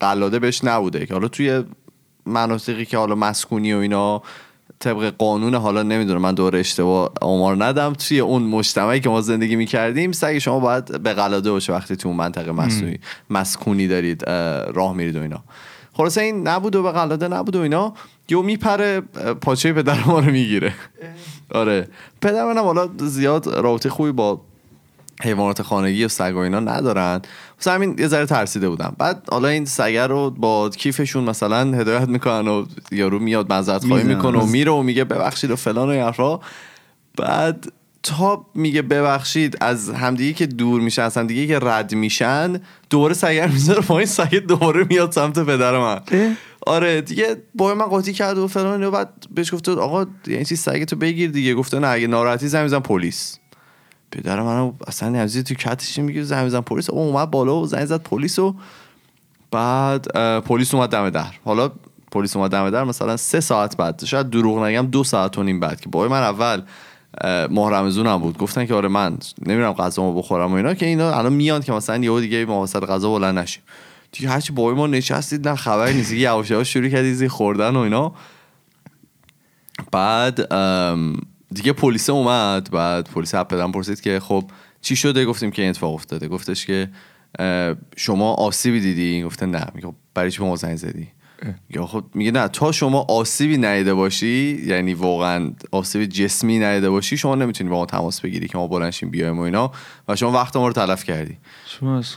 قلاده 0.00 0.38
بهش 0.38 0.64
نبوده 0.64 1.06
که 1.06 1.14
حالا 1.14 1.28
توی 1.28 1.64
مناطقی 2.26 2.84
که 2.84 2.98
حالا 2.98 3.14
مسکونی 3.14 3.72
و 3.72 3.78
اینا 3.78 4.22
طبق 4.78 5.12
قانون 5.18 5.54
حالا 5.54 5.82
نمی‌دونم 5.82 6.20
من 6.20 6.34
دور 6.34 6.56
اشتباه 6.56 7.12
آمار 7.20 7.64
ندم. 7.64 7.92
توی 7.92 8.20
اون 8.20 8.42
مجتمعی 8.42 9.00
که 9.00 9.08
ما 9.08 9.20
زندگی 9.20 9.56
می‌کردیم 9.56 10.12
سگ 10.12 10.38
شما 10.38 10.60
باید 10.60 11.02
به 11.02 11.12
قلاده 11.12 11.50
باشه 11.50 11.72
وقتی 11.72 11.96
تو 11.96 12.08
اون 12.08 12.16
منطقه 12.16 12.52
مسکونی 12.52 12.98
مسکونی 13.30 13.88
دارید 13.88 14.28
اه، 14.28 14.72
راه 14.72 14.94
میرید 14.94 15.16
و 15.16 15.22
اینا. 15.22 15.42
خلاصه 15.92 16.20
این 16.20 16.48
نبود 16.48 16.76
و 16.76 16.82
به 16.82 16.92
قلاده 16.92 17.28
نبود 17.28 17.56
و 17.56 17.60
اینا. 17.60 17.94
یو 18.28 18.42
میپره 18.42 19.00
پاچه 19.40 19.72
پدر 19.72 20.04
ما 20.06 20.18
رو 20.18 20.30
می‌گیره. 20.30 20.74
آره. 21.50 21.88
پدر 22.20 22.44
منم 22.44 22.64
حالا 22.64 22.88
زیاد 22.96 23.48
رابطه 23.48 23.90
خوبی 23.90 24.12
با 24.12 24.40
حیوانات 25.22 25.62
خانگی 25.62 26.04
و 26.04 26.08
سگ 26.08 26.32
و 26.34 26.38
اینا 26.38 26.60
ندارن. 26.60 27.20
همین 27.70 27.96
یه 27.98 28.08
ذره 28.08 28.26
ترسیده 28.26 28.68
بودم. 28.68 28.96
بعد 28.98 29.28
حالا 29.30 29.48
این 29.48 29.64
سگه 29.64 30.06
رو 30.06 30.30
با 30.30 30.68
کیفشون 30.68 31.24
مثلا 31.24 31.78
هدایت 31.78 32.08
می‌کنن 32.08 32.48
و 32.48 32.66
یارو 32.92 33.18
میاد 33.18 33.52
معذرت 33.52 33.86
خواهی. 33.86 34.04
می‌کنه 34.04 34.38
و 34.38 34.46
میره 34.46 34.72
و 34.72 34.82
میگه 34.82 35.04
ببخشید 35.04 35.50
و 35.50 35.56
فلان 35.56 35.88
و 35.88 35.90
این 35.90 36.02
حرفا. 36.02 36.40
بعد 37.16 37.72
تا 38.02 38.46
میگه 38.54 38.82
ببخشید 38.82 39.58
از 39.60 39.90
همدیگه 39.90 40.32
که 40.32 40.46
دور 40.46 40.80
میشن 40.80 41.02
از 41.02 41.16
همدیگه 41.16 41.46
که 41.46 41.58
رد 41.66 41.94
میشن 41.94 42.60
دوباره 42.90 43.14
سگه 43.14 43.46
رو 43.46 43.52
می‌ذاره 43.52 43.80
پایین. 43.80 44.06
سگه 44.06 44.40
دوباره 44.40 44.86
میاد 44.90 45.12
سمت 45.12 45.38
پدر 45.38 45.78
من. 45.78 46.00
آره 46.66 47.00
دیگه 47.00 47.36
با 47.54 47.74
من 47.74 47.86
قاطی 47.86 48.12
کرد 48.12 48.38
و 48.38 48.48
فلان 48.48 48.84
و. 48.84 48.90
بعد 48.90 49.08
بهش 49.34 49.54
گفته 49.54 49.72
آقا 49.72 50.06
یعنی 50.26 50.44
چی 50.44 50.56
سگه 50.56 50.84
تو 50.84 50.96
بگیر 50.96 51.30
دیگه. 51.30 51.54
گفته 51.54 51.78
نه 51.78 51.88
اگه 51.88 52.06
ناراحتی 52.06 52.48
زنگ 52.48 52.64
بزن 52.64 52.80
پلیس. 52.80 53.38
پدر 54.10 54.42
منو 54.42 54.72
اصلا 54.86 55.08
نمیزی 55.08 55.42
تو 55.42 55.54
کتش 55.54 55.98
میگه 55.98 56.22
زنگ 56.22 56.46
بزن 56.46 56.60
پلیس. 56.60 56.90
اون 56.90 57.08
اومد 57.08 57.30
بالا 57.30 57.56
و 57.56 57.66
زنگ 57.66 57.84
زد 57.84 58.02
پلیس 58.02 58.38
و 58.38 58.54
بعد 59.50 60.06
پلیس 60.40 60.74
اومد 60.74 60.90
دم 60.90 61.10
در. 61.10 61.26
حالا 61.44 61.70
پلیس 62.12 62.36
اومد 62.36 62.50
دم 62.50 62.70
در 62.70 62.84
مثلا 62.84 63.16
سه 63.16 63.40
ساعت 63.40 63.76
بعد. 63.76 64.04
شاید 64.04 64.30
دروغ 64.30 64.64
نگم 64.64 64.86
دو 64.86 65.04
ساعت 65.04 65.38
و 65.38 65.42
نیم 65.42 65.60
بعد 65.60 65.80
که 65.80 65.88
بابای 65.88 66.08
من 66.08 66.22
اول 66.22 66.62
اه، 67.20 67.46
ماه 67.46 67.70
رمزونم 67.72 68.16
بود. 68.16 68.38
گفتن 68.38 68.66
که 68.66 68.74
آره 68.74 68.88
من 68.88 69.18
نمیرم 69.46 69.72
غذا 69.72 70.10
بخورم 70.10 70.52
و 70.52 70.54
اینا 70.54 70.74
که 70.74 70.86
اینا 70.86 71.18
الان 71.18 71.32
میان 71.32 71.60
که 71.60 71.72
مثلا 71.72 71.96
یهو 71.96 72.20
دیگه 72.20 72.44
ما 72.44 72.62
وسط 72.62 72.84
غذا 72.84 73.10
بلند 73.10 73.38
نشیم. 73.38 73.62
دیگه 74.12 74.28
هرچی 74.28 74.52
بابای 74.52 74.74
ما 74.74 74.86
نشستید 74.86 75.48
نه 75.48 75.54
خبری 75.54 75.94
نیست. 75.94 76.12
یواش 76.12 76.50
یواش 76.50 76.72
شروع 76.72 76.88
کردی 76.88 77.14
زی 77.14 77.28
خوردن 77.28 77.76
و 77.76 77.78
اینا. 77.78 78.12
بعد 79.92 80.52
دیگه 81.54 81.72
پلیس 81.72 82.10
اومد 82.10 82.70
بعد 82.70 83.08
پلیس 83.10 83.34
از 83.34 83.44
پدرم 83.44 83.72
پرسید 83.72 84.00
که 84.00 84.20
خب 84.20 84.44
چی 84.80 84.96
شده؟ 84.96 85.24
گفتیم 85.24 85.50
که 85.50 85.62
این 85.62 85.70
اتفاق 85.70 85.94
افتاده. 85.94 86.28
گفتش 86.28 86.66
که 86.66 86.88
شما 87.96 88.34
آسیبی 88.34 88.80
دیدی؟ 88.80 89.22
گفته 89.22 89.46
نه. 89.46 89.66
میگه 89.74 89.86
خب 89.86 89.94
برای 90.14 90.30
چی 90.30 90.38
به 90.38 90.44
ما 90.44 90.56
زنگ 90.56 90.76
زدی؟ 90.76 91.08
یا 91.70 91.86
خب 91.86 92.04
میگه 92.14 92.30
نه 92.30 92.48
تا 92.48 92.72
شما 92.72 93.06
آسیبی 93.08 93.58
ندیده 93.58 93.94
باشی 93.94 94.64
یعنی 94.66 94.94
واقعا 94.94 95.52
آسیب 95.70 96.04
جسمی 96.04 96.58
ندیده 96.58 96.90
باشی 96.90 97.16
شما 97.16 97.34
نمی‌تونی 97.34 97.70
با 97.70 97.76
ما 97.76 97.86
تماس 97.86 98.20
بگیری 98.20 98.48
که 98.48 98.58
ما 98.58 98.66
بلنشیم 98.66 99.10
بیایم 99.10 99.38
و 99.38 99.42
اینا. 99.42 99.72
و 100.08 100.16
شما 100.16 100.32
وقت 100.32 100.56
ما 100.56 100.66
رو 100.66 100.72
تلف 100.72 101.04
کردی. 101.04 101.38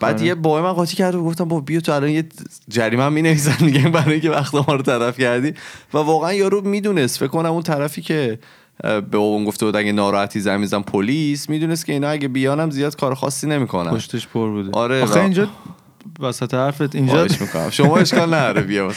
بعد 0.01 0.22
یه 0.22 0.36
بابای 0.36 0.62
من 0.62 0.74
قاطی 0.74 0.96
کرد 0.96 1.15
و 1.15 1.24
گفتم 1.24 1.46
با 1.46 1.60
بیا 1.60 1.79
تو 1.79 1.91
الان 1.91 2.10
یه 2.10 2.24
جریمه 2.70 3.03
هم 3.03 3.13
می‌نویسن 3.13 3.65
میگن 3.65 3.91
برای 3.91 4.12
اینکه 4.12 4.29
وقت 4.29 4.56
ما 4.56 4.65
رو 4.67 4.82
طرف 4.82 5.20
کردی. 5.20 5.53
و 5.94 5.98
واقعا 5.98 6.34
یارو 6.34 6.62
می‌دونست. 6.62 7.20
فکر 7.20 7.27
کنم 7.27 7.51
اون 7.51 7.63
طرفی 7.63 8.01
که 8.01 8.39
به 8.84 9.01
بابام 9.01 9.46
گفته 9.46 9.65
بود 9.65 9.75
اگه 9.75 9.91
ناراحتی 9.91 10.39
زنگ 10.39 10.60
میزن 10.60 10.81
پلیس. 10.81 11.50
می‌دونست 11.50 11.86
که 11.86 11.93
اینا 11.93 12.10
اگه 12.10 12.27
بیانم 12.27 12.69
زیاد 12.69 12.96
کار 12.96 13.15
خاصی 13.15 13.48
نمی‌کنن. 13.48 13.91
پشتش 13.91 14.27
پر 14.27 14.50
بوده. 14.50 14.69
آره، 14.72 15.03
آخه 15.03 15.19
اینجا 15.19 15.48
وسط 16.19 16.53
حرفت 16.53 16.96
اینجا 16.96 17.27
شما 17.72 17.98
اشکال 17.98 18.34
نداره 18.34 18.62
بیا 18.62 18.91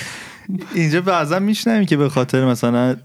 اینجا 0.74 1.00
بعضا 1.00 1.38
میشنویم 1.38 1.86
که 1.86 1.96
به 1.96 2.08
خاطر 2.08 2.44
مثلا 2.44 2.96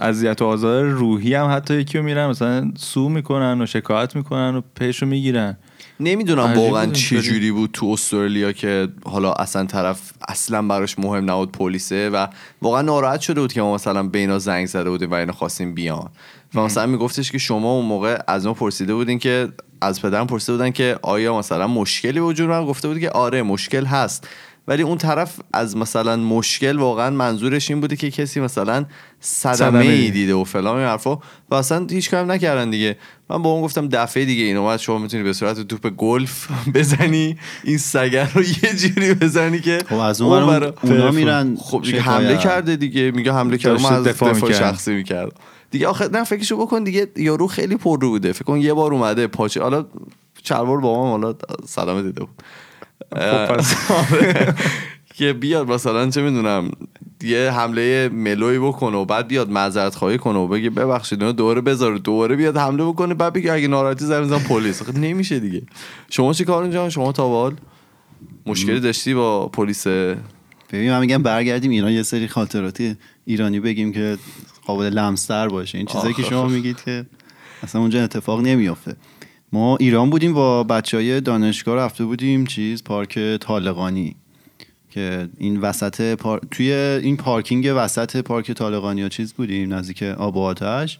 اذیت 0.00 0.42
و 0.42 0.44
آزار 0.44 0.84
روحی 0.84 1.34
هم 1.34 1.56
حتی 1.56 1.74
یکی 1.74 1.98
رو 1.98 2.04
میرن 2.04 2.26
مثلا 2.26 2.70
سو 2.76 3.08
می‌کنن 3.08 3.62
و 3.62 3.66
شکایت 3.66 4.16
می‌کنن 4.16 4.56
و 4.56 4.60
پیش 4.74 5.02
رو 5.02 5.08
می‌گیرن. 5.08 5.56
نمی‌دونم 6.00 6.58
واقعا 6.58 6.86
چه. 6.86 7.20
جوری 7.20 7.50
بود 7.50 7.70
تو 7.72 7.86
استرالیا 7.86 8.52
که 8.52 8.88
حالا 9.04 9.32
اصلا 9.32 9.64
طرف 9.64 10.12
اصلا 10.28 10.62
براش 10.62 10.98
مهم 10.98 11.30
نبود 11.30 11.52
پلیسه 11.52 12.10
و 12.10 12.26
واقعا 12.62 12.82
ناراحت 12.82 13.20
شده 13.20 13.40
بود 13.40 13.52
که 13.52 13.62
ما 13.62 13.74
مثلا 13.74 14.02
به 14.02 14.18
اینا 14.18 14.38
زنگ 14.38 14.66
زده 14.66 14.90
بودیم 14.90 15.10
و 15.10 15.14
اینا 15.14 15.32
خواستیم 15.32 15.74
بیان. 15.74 16.08
و 16.54 16.60
مثلا 16.60 16.86
میگفتش 16.86 17.32
که 17.32 17.38
شما 17.38 17.72
اون 17.72 17.86
موقع 17.86 18.18
از 18.28 18.46
ما 18.46 18.54
پرسیده 18.54 18.94
بودین 18.94 19.18
که 19.18 19.48
از 19.80 20.02
پدرم 20.02 20.26
پرسیده 20.26 20.52
بودن 20.52 20.70
که 20.70 20.98
آیا 21.02 21.38
مثلا 21.38 21.66
مشکلی 21.66 22.20
وجود 22.20 22.48
من 22.48 22.66
گفته 22.66 22.88
بود 22.88 23.00
که 23.00 23.10
آره 23.10 23.42
مشکل 23.42 23.84
هست. 23.84 24.28
ولی 24.68 24.82
اون 24.82 24.98
طرف 24.98 25.40
از 25.52 25.76
مثلا 25.76 26.16
مشکل 26.16 26.76
واقعا 26.78 27.10
منظورش 27.10 27.70
این 27.70 27.80
بوده 27.80 27.96
که 27.96 28.10
کسی 28.10 28.40
مثلا 28.40 28.84
صدمه 29.20 29.78
ای. 29.78 30.10
دیده. 30.10 30.34
و 30.34 30.44
فلان 30.44 30.76
این 30.76 30.86
حرفا. 30.86 31.18
و 31.50 31.54
اصلا 31.54 31.86
هیچ 31.90 32.10
کارم 32.10 32.32
نکردن 32.32 32.70
دیگه. 32.70 32.96
من 33.30 33.42
با 33.42 33.50
اون 33.50 33.62
گفتم 33.62 33.88
دفعه 33.88 34.24
دیگه 34.24 34.44
این 34.44 34.56
اومد 34.56 34.78
شما 34.78 34.98
می‌تونی 34.98 35.22
به 35.22 35.32
صورت 35.32 35.60
توپ 35.60 35.88
گلف 35.90 36.48
بزنی 36.74 37.36
این 37.64 37.78
سگر 37.78 38.30
رو 38.34 38.42
یه 38.42 38.74
جوری 38.76 39.14
بزنی 39.14 39.60
که 39.60 39.78
خب 39.88 39.94
از 39.98 40.20
اون 40.20 40.32
ور 40.42 40.58
برا- 40.60 40.74
اونا 40.82 41.10
میرن 41.10 41.56
خب 41.60 41.82
دیگه. 41.82 42.00
حمله 42.00 42.36
کرده 42.36 42.76
دیگه. 42.76 43.10
میگه 43.10 43.32
حمله 43.32 43.58
کرده 43.58 43.82
من 43.82 43.92
از 43.92 44.04
دفاع 44.04 44.32
دفاع, 44.32 44.48
می‌کرد. 44.50 44.72
شخصی 44.72 44.94
می‌کرد. 44.94 45.32
دیگه 45.70 45.86
آخه 45.88 46.08
نه 46.08 46.24
فکرشو 46.24 46.56
بکن 46.56 46.84
دیگه 46.84 47.06
یارو 47.16 47.46
خیلی 47.46 47.76
پر 47.76 48.00
رو 48.00 48.08
بوده. 48.10 48.32
فکر 48.32 48.44
کن 48.44 48.56
یه 48.60 48.74
بار 48.74 48.92
اومده 48.94 49.26
پاچه. 49.26 49.62
حالا 49.62 49.86
چلوار 50.42 50.80
با 50.80 50.94
ما 51.04 51.10
حالا 51.10 51.34
سلامه 51.66 52.02
دیده 52.02 52.20
بود. 52.20 52.28
که 55.16 55.32
بیاد 55.32 55.70
مثلا 55.70 56.10
چه 56.10 56.22
می‌دونم 56.22 56.70
یه 57.22 57.50
حمله 57.50 58.08
ملوی 58.08 58.58
بکنه 58.58 58.96
و 58.96 59.04
بعد 59.04 59.28
بیاد 59.28 59.50
معذرت 59.50 59.94
خواهی 59.94 60.18
کنه 60.18 60.38
و 60.38 60.48
بگه 60.48 60.70
ببخشید 60.70 61.20
اینو 61.20 61.32
دوره 61.32 61.60
بذاره 61.60 61.98
دوره 61.98 62.36
بیاد 62.36 62.56
حمله 62.56 62.84
بکنه 62.84 63.14
بعد 63.14 63.32
بگه 63.32 63.52
اگه 63.52 63.68
ناراحتی 63.68 64.04
زنگ 64.04 64.24
بزن 64.24 64.38
پلیس. 64.38 64.82
آخه 64.82 64.98
نمیشه 64.98 65.40
دیگه. 65.40 65.62
شما 66.10 66.32
چی 66.32 66.44
کار 66.44 66.62
اینجا 66.62 66.90
شما 66.90 67.12
تا 67.12 67.28
به 67.28 67.34
حال 67.34 67.54
مشکلی 68.46 68.80
داشتی 68.80 69.14
با 69.14 69.48
پلیس؟ 69.48 69.86
ببین 69.86 70.90
من 70.90 71.00
میگم 71.00 71.22
برگردیم 71.22 71.70
ایران 71.70 71.92
یه 71.92 72.02
سری 72.02 72.28
خاطراتی 72.28 72.96
ایرانی 73.24 73.60
بگیم 73.60 73.92
که 73.92 74.18
قابل 74.66 74.84
لمستر 74.84 75.48
باشه. 75.48 75.78
این 75.78 75.86
چیزایی 75.86 76.14
که 76.14 76.22
شما. 76.22 76.46
میگید 76.46 76.82
که 76.84 77.06
اصلا 77.62 77.80
اونجا 77.80 78.04
اتفاق 78.04 78.40
نمیافته. 78.40 78.96
ما 79.56 79.76
ایران 79.76 80.10
بودیم 80.10 80.34
با 80.34 80.64
بچه 80.64 80.96
های 80.96 81.20
دانشگاه 81.20 81.76
رفته 81.76 82.04
بودیم 82.04 82.46
چیز 82.46 82.84
پارک 82.84 83.36
طالقانی 83.40 84.16
که 84.90 85.28
این 85.38 85.60
وسط 85.60 86.14
پار... 86.14 86.40
توی 86.50 86.72
این 86.72 87.16
پارکینگ 87.16 87.72
وسط 87.76 88.16
پارک 88.16 88.52
طالقانی 88.52 89.02
ها 89.02 89.08
چیز 89.08 89.32
بودیم 89.32 89.74
نزدیک 89.74 90.02
آب 90.02 90.36
و 90.36 90.40
آتش. 90.40 90.98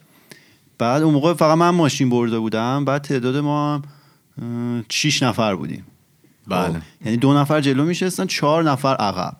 بعد 0.79 1.03
اون 1.03 1.15
موقع 1.15 1.35
فقط 1.35 1.59
من 1.59 1.71
ماشین 1.71 2.11
برده 2.11 2.39
بودم 2.39 2.85
بعد 2.85 3.03
تعداد 3.03 3.37
ما 3.37 3.75
هم 3.75 4.85
شیش 4.89 5.23
نفر 5.23 5.55
بودیم. 5.55 5.85
بله. 6.49 6.73
خب، 6.73 6.77
یعنی 7.05 7.17
دو 7.17 7.35
نفر 7.35 7.61
جلو 7.61 7.85
میشستن 7.85 8.27
چهار 8.27 8.63
نفر 8.63 8.95
عقب. 8.95 9.37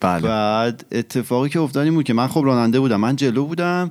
بله. 0.00 0.28
بعد 0.28 0.84
اتفاقی 0.92 1.48
که 1.48 1.60
افتاد 1.60 1.84
این 1.84 1.94
بود 1.94 2.04
که 2.04 2.12
من 2.14 2.26
خب 2.26 2.42
راننده 2.44 2.80
بودم 2.80 3.00
من 3.00 3.16
جلو 3.16 3.44
بودم 3.44 3.90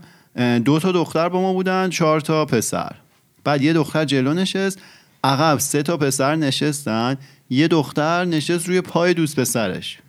دو 0.65 0.79
تا 0.79 0.91
دختر 0.91 1.29
با 1.29 1.41
ما 1.41 1.53
بودن 1.53 1.89
چهار 1.89 2.21
تا 2.21 2.45
پسر. 2.45 2.95
بعد 3.43 3.61
یه 3.61 3.73
دختر 3.73 4.05
جلو 4.05 4.33
نشست 4.33 4.79
عقب 5.23 5.59
سه 5.59 5.83
تا 5.83 5.97
پسر 5.97 6.35
نشستن 6.35 7.17
یه 7.49 7.67
دختر 7.67 8.25
نشست 8.25 8.67
روی 8.67 8.81
پای 8.81 9.13
دوست 9.13 9.39
پسرش. 9.39 9.99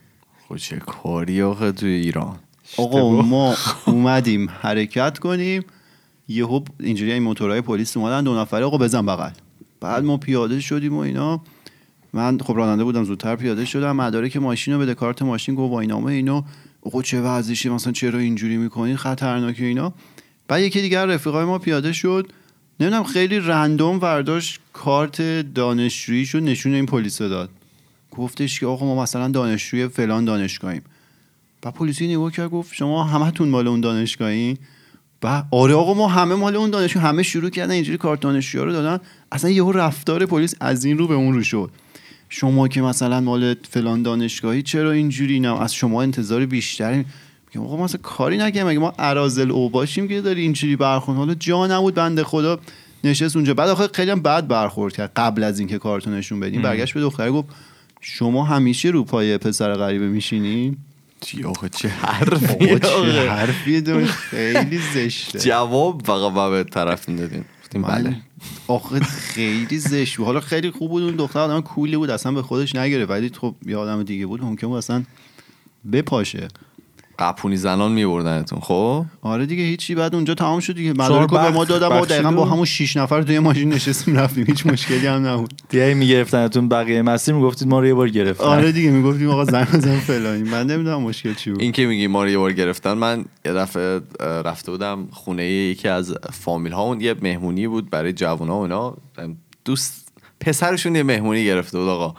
خب 0.48 0.56
چه 0.56 0.76
کاری 0.76 1.42
آخه 1.42 1.72
توی 1.72 1.90
ایران؟ 1.90 2.36
آقا 2.76 3.22
ما 3.22 3.54
اومدیم 3.86 4.50
حرکت 4.60 5.18
کنیم. 5.18 5.64
یهو 6.28 6.60
اینجوری 6.80 7.12
این 7.12 7.22
موتورهای 7.22 7.60
پلیس 7.60 7.96
اومدن 7.96 8.24
دو 8.24 8.38
نفره 8.38 8.64
آقا 8.64 8.78
بزن 8.78 9.06
بغل. 9.06 9.30
بعد 9.80 10.04
ما 10.04 10.16
پیاده 10.16 10.60
شدیم 10.60 10.94
و 10.94 10.98
اینا. 10.98 11.40
من 12.12 12.38
خب 12.38 12.56
راننده 12.56 12.84
بودم 12.84 13.04
زودتر 13.04 13.36
پیاده 13.36 13.64
شدم. 13.64 13.96
مدارک 13.96 14.36
ماشین 14.36 14.74
رو 14.74 14.80
بده 14.80 14.94
کارت 14.94 15.22
ماشین 15.22 15.54
گفت 15.54 15.74
اینامه 15.74 16.12
اینو. 16.12 16.42
آقا 16.82 17.02
چه 17.02 17.20
وضعشه 17.20 17.70
مثلا 17.70 17.92
چرا 17.92 18.18
اینجوری 18.18 18.56
می‌کنین 18.56 18.96
خطرناکه 18.96 19.64
اینا. 19.64 19.94
بعد 20.48 20.62
یکی 20.62 20.80
دیگر 20.80 21.06
رفیقای 21.06 21.44
ما 21.44 21.58
پیاده 21.58 21.92
شد. 21.92 22.32
نمی‌دونم 22.80 23.04
خیلی 23.04 23.40
رندوم 23.40 24.00
ورداشت 24.00 24.60
کارت 24.72 25.22
دانشجوییشو 25.54 26.40
نشون 26.40 26.74
این 26.74 26.86
پلیس 26.86 27.18
داد. 27.18 27.50
گفتش 28.10 28.60
که 28.60 28.66
آقا 28.66 28.86
ما 28.86 29.02
مثلا 29.02 29.28
دانشجوی 29.28 29.88
فلان 29.88 30.24
دانشگاهیم. 30.24 30.82
و 31.64 31.70
پلیسی 31.70 32.08
نگاه 32.08 32.32
کرد 32.32 32.50
گفت 32.50 32.74
شما 32.74 33.04
همتون 33.04 33.48
مال 33.48 33.68
اون 33.68 33.80
دانشگاهی 33.80 34.58
و 35.22 35.44
آره 35.50 35.74
آقا 35.74 35.94
ما 35.94 36.08
همه 36.08 36.34
مال 36.34 36.56
اون 36.56 36.70
دانشگاه 36.70 37.02
همه 37.02 37.22
شروع 37.22 37.50
کردن 37.50 37.70
اینجوری 37.70 37.98
کارت 37.98 38.20
دانشجوها 38.20 38.64
رو 38.64 38.72
دادن. 38.72 39.04
اصلا 39.32 39.50
یهو 39.50 39.72
رفتار 39.72 40.26
پلیس 40.26 40.54
از 40.60 40.84
این 40.84 40.98
رو 40.98 41.08
به 41.08 41.14
اون 41.14 41.34
رو 41.34 41.42
شد. 41.42 41.70
شما 42.28 42.68
که 42.68 42.82
مثلا 42.82 43.20
مال 43.20 43.54
فلان 43.70 44.02
دانشگاهی 44.02 44.62
چرا 44.62 44.90
اینجوری 44.90 45.40
نه؟ 45.40 45.60
از 45.62 45.74
شما 45.74 46.02
انتظار 46.02 46.46
بیشتری 46.46 47.04
آقا 47.60 47.76
ما 47.76 47.84
اصلا 47.84 48.00
کاری 48.02 48.38
نگیم 48.38 48.66
مگه 48.66 48.78
ما 48.78 48.92
ارازل 48.98 49.50
او 49.50 49.70
باشیم 49.70 50.08
که 50.08 50.20
داری 50.20 50.42
اینجوری 50.42 50.76
برخورد؟ 50.76 51.18
حالا 51.18 51.34
جا 51.34 51.66
نبود 51.66 51.94
بنده 51.94 52.24
خدا 52.24 52.58
نشست 53.04 53.36
اونجا. 53.36 53.54
بعد 53.54 53.68
آخه 53.68 53.88
خیلی 53.92 54.10
هم 54.10 54.22
بد 54.22 54.46
برخورد 54.46 54.96
کرد 54.96 55.12
قبل 55.16 55.42
از 55.42 55.58
اینکه 55.58 55.78
کارتو 55.78 56.10
نشون 56.10 56.40
بدیم. 56.40 56.62
برگشت 56.62 56.94
به 56.94 57.00
دختره 57.00 57.30
گفت 57.30 57.48
شما 58.00 58.44
همیشه 58.44 58.88
رو 58.88 59.04
پای 59.04 59.38
پسر 59.38 59.74
غریبه 59.74 60.08
میشینین 60.08 60.76
آخه؟ 61.44 61.68
چه 61.68 61.88
حرفی 61.88 62.78
چه؟ 62.78 63.30
حرفی 63.30 64.06
خیلی 64.06 64.80
زشته. 64.94 65.38
جواب 65.38 66.02
فقط 66.04 66.50
به 66.50 66.64
طرف 66.64 67.08
من 67.78 67.82
بله. 67.82 68.16
آخه 68.68 69.00
خیلی 69.00 69.78
زشت 69.78 70.16
بود. 70.16 70.26
حالا 70.26 70.40
خیلی 70.40 70.70
خوب 70.70 70.90
بود 70.90 71.02
اون 71.02 71.16
دختر 71.16 71.38
آدم 71.38 71.60
کولی 71.60 71.96
بود 71.96 72.10
اصلا 72.10 72.32
به 72.32 72.42
خودش 72.42 72.74
نگیره 72.74 73.06
ولی 73.06 73.30
خب 73.40 73.54
یه 73.66 73.76
آدم 73.76 74.02
دیگه 74.02 74.26
بود 74.26 74.42
ممکن 74.42 74.66
بود 74.66 74.76
اصلا 74.76 75.04
بپاشه. 75.92 76.48
قپونی 77.18 77.56
زنان 77.56 77.92
میبردنتون 77.92 78.60
خب؟ 78.60 79.04
آره 79.22 79.46
دیگه 79.46 79.62
هیچی. 79.62 79.94
بعد 79.94 80.14
اونجا 80.14 80.34
تمام 80.34 80.60
شد 80.60 80.74
دیگه. 80.74 80.92
مدارک 80.92 81.30
به 81.30 81.50
ما 81.50 81.64
دادم 81.64 81.96
و. 81.96 82.06
دقیقا 82.06 82.30
با 82.30 82.44
همون 82.44 82.64
شیش 82.64 82.96
نفر 82.96 83.22
توی 83.22 83.38
ماشین 83.38 83.72
نشستیم 83.72 84.16
رفتیم. 84.16 84.44
هیچ 84.46 84.66
مشکلی 84.66 85.06
هم 85.06 85.26
نبود. 85.26 85.62
دیگه 85.68 85.94
میگرفتنتون 85.94 86.68
بقیه 86.68 87.02
مسیر 87.02 87.34
می‌گفتید 87.34 87.68
ما 87.68 87.80
رو 87.80 87.86
یه 87.86 87.94
بار 87.94 88.08
گرفتن. 88.08 88.44
آره 88.44 88.72
دیگه 88.72 88.90
می‌گفتیم 88.90 89.30
آقا 89.30 89.44
زنگ 89.44 89.66
بزن 89.68 89.98
فلانی. 89.98 90.42
من 90.42 90.66
نمی‌دونم 90.66 91.02
مشکل 91.02 91.34
چی 91.34 91.50
بود. 91.50 91.60
این 91.60 91.72
که 91.72 91.86
میگی 91.86 92.06
ما 92.06 92.24
رو 92.24 92.30
یه 92.30 92.38
بار 92.38 92.52
گرفتن 92.52 92.92
من 92.92 93.24
یه 93.44 93.52
دفعه 93.52 94.00
رفته 94.20 94.70
بودم 94.70 95.08
خونه 95.12 95.44
یکی 95.46 95.88
از 95.88 96.14
فامیل 96.32 96.72
ها 96.72 96.82
اون 96.82 97.00
یه 97.00 97.14
مهمونی 97.22 97.68
بود 97.68 97.90
برای 97.90 98.12
جوونا 98.12 98.58
و 98.58 98.62
اینا. 98.62 98.96
دوست 99.64 100.08
پسرشون 100.40 100.96
یه 100.96 101.02
مهمونی 101.02 101.44
گرفته 101.44 101.78
بود 101.78 101.88
آقا. 101.88 102.14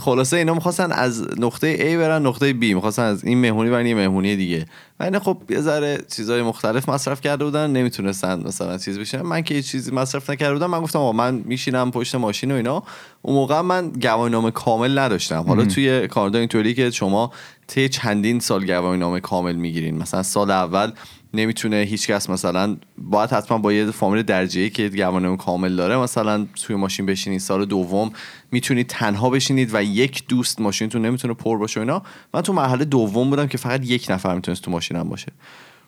خلاصه 0.00 0.36
اینا 0.36 0.54
می‌خواستن 0.54 0.92
از 0.92 1.26
نقطه 1.38 1.76
A 1.76 1.98
برن 1.98 2.26
نقطه 2.26 2.52
B. 2.52 2.62
می‌خواستن 2.62 3.02
از 3.02 3.24
این 3.24 3.40
مهمونی 3.40 3.70
برن 3.70 3.86
یه 3.86 3.94
مهمونی 3.94 4.36
دیگه. 4.36 4.66
و 5.00 5.02
اینا 5.04 5.18
خب 5.20 5.36
یه 5.50 5.60
ذره 5.60 5.98
چیزای 6.16 6.42
مختلف 6.42 6.88
مصرف 6.88 7.20
کرده 7.20 7.44
بودن 7.44 7.70
نمی‌تونستن 7.70 8.42
مثلا 8.46 8.78
چیز 8.78 8.98
بشن 8.98 9.22
من 9.22 9.42
که 9.42 9.54
یه 9.54 9.62
چیزی 9.62 9.90
مصرف 9.90 10.30
نکرده 10.30 10.52
بودم 10.52 10.70
من 10.70 10.80
گفتم 10.80 10.98
آقا 10.98 11.12
من 11.12 11.34
میشینم 11.44 11.90
پشت 11.90 12.14
ماشین 12.14 12.52
و 12.52 12.54
اینا. 12.54 12.82
اون 13.22 13.34
موقع 13.34 13.60
من 13.60 13.90
گواهینامه 13.90 14.50
کامل 14.50 14.98
نداشتم. 14.98 15.44
حالا 15.48 15.64
توی 15.64 16.08
کانادا 16.08 16.38
اینطوری 16.38 16.74
که 16.74 16.90
شما 16.90 17.32
طی 17.66 17.88
چندین 17.88 18.40
سال 18.40 18.66
گواهینامه 18.66 19.20
کامل 19.20 19.56
می‌گیرین. 19.56 19.98
مثلا 19.98 20.22
سال 20.22 20.50
اول 20.50 20.92
نمی‌تونه 21.34 21.76
هیچکس 21.76 22.30
مثلا 22.30 22.76
باید 22.98 23.30
حتما 23.30 23.58
با 23.58 23.72
یه 23.72 23.90
فامیل 23.90 24.22
درجه 24.22 24.70
که 24.70 24.88
گواهینامه 24.88 25.36
کامل 25.36 25.76
داره 25.76 25.96
مثلا 25.96 26.46
توی 26.66 26.76
ماشین 26.76 27.06
بشینید 27.06 27.40
سال 27.40 27.64
دوم 27.64 28.12
می‌تونید 28.52 28.86
تنها 28.86 29.30
بشینید 29.30 29.74
و 29.74 29.82
یک 29.82 30.28
دوست 30.28 30.60
ماشینتون 30.60 31.06
نمی‌تونه 31.06 31.34
پر 31.34 31.58
باشه 31.58 31.80
و 31.80 31.82
اینا. 31.82 32.02
من 32.34 32.40
تو 32.40 32.52
مرحله 32.52 32.84
دوم 32.84 33.30
بودم 33.30 33.46
که 33.46 33.58
فقط 33.58 33.86
یک 33.86 34.06
نفر 34.10 34.34
می‌تونست 34.34 34.62
تو 34.62 34.70
ماشینم 34.70 35.08
باشه. 35.08 35.32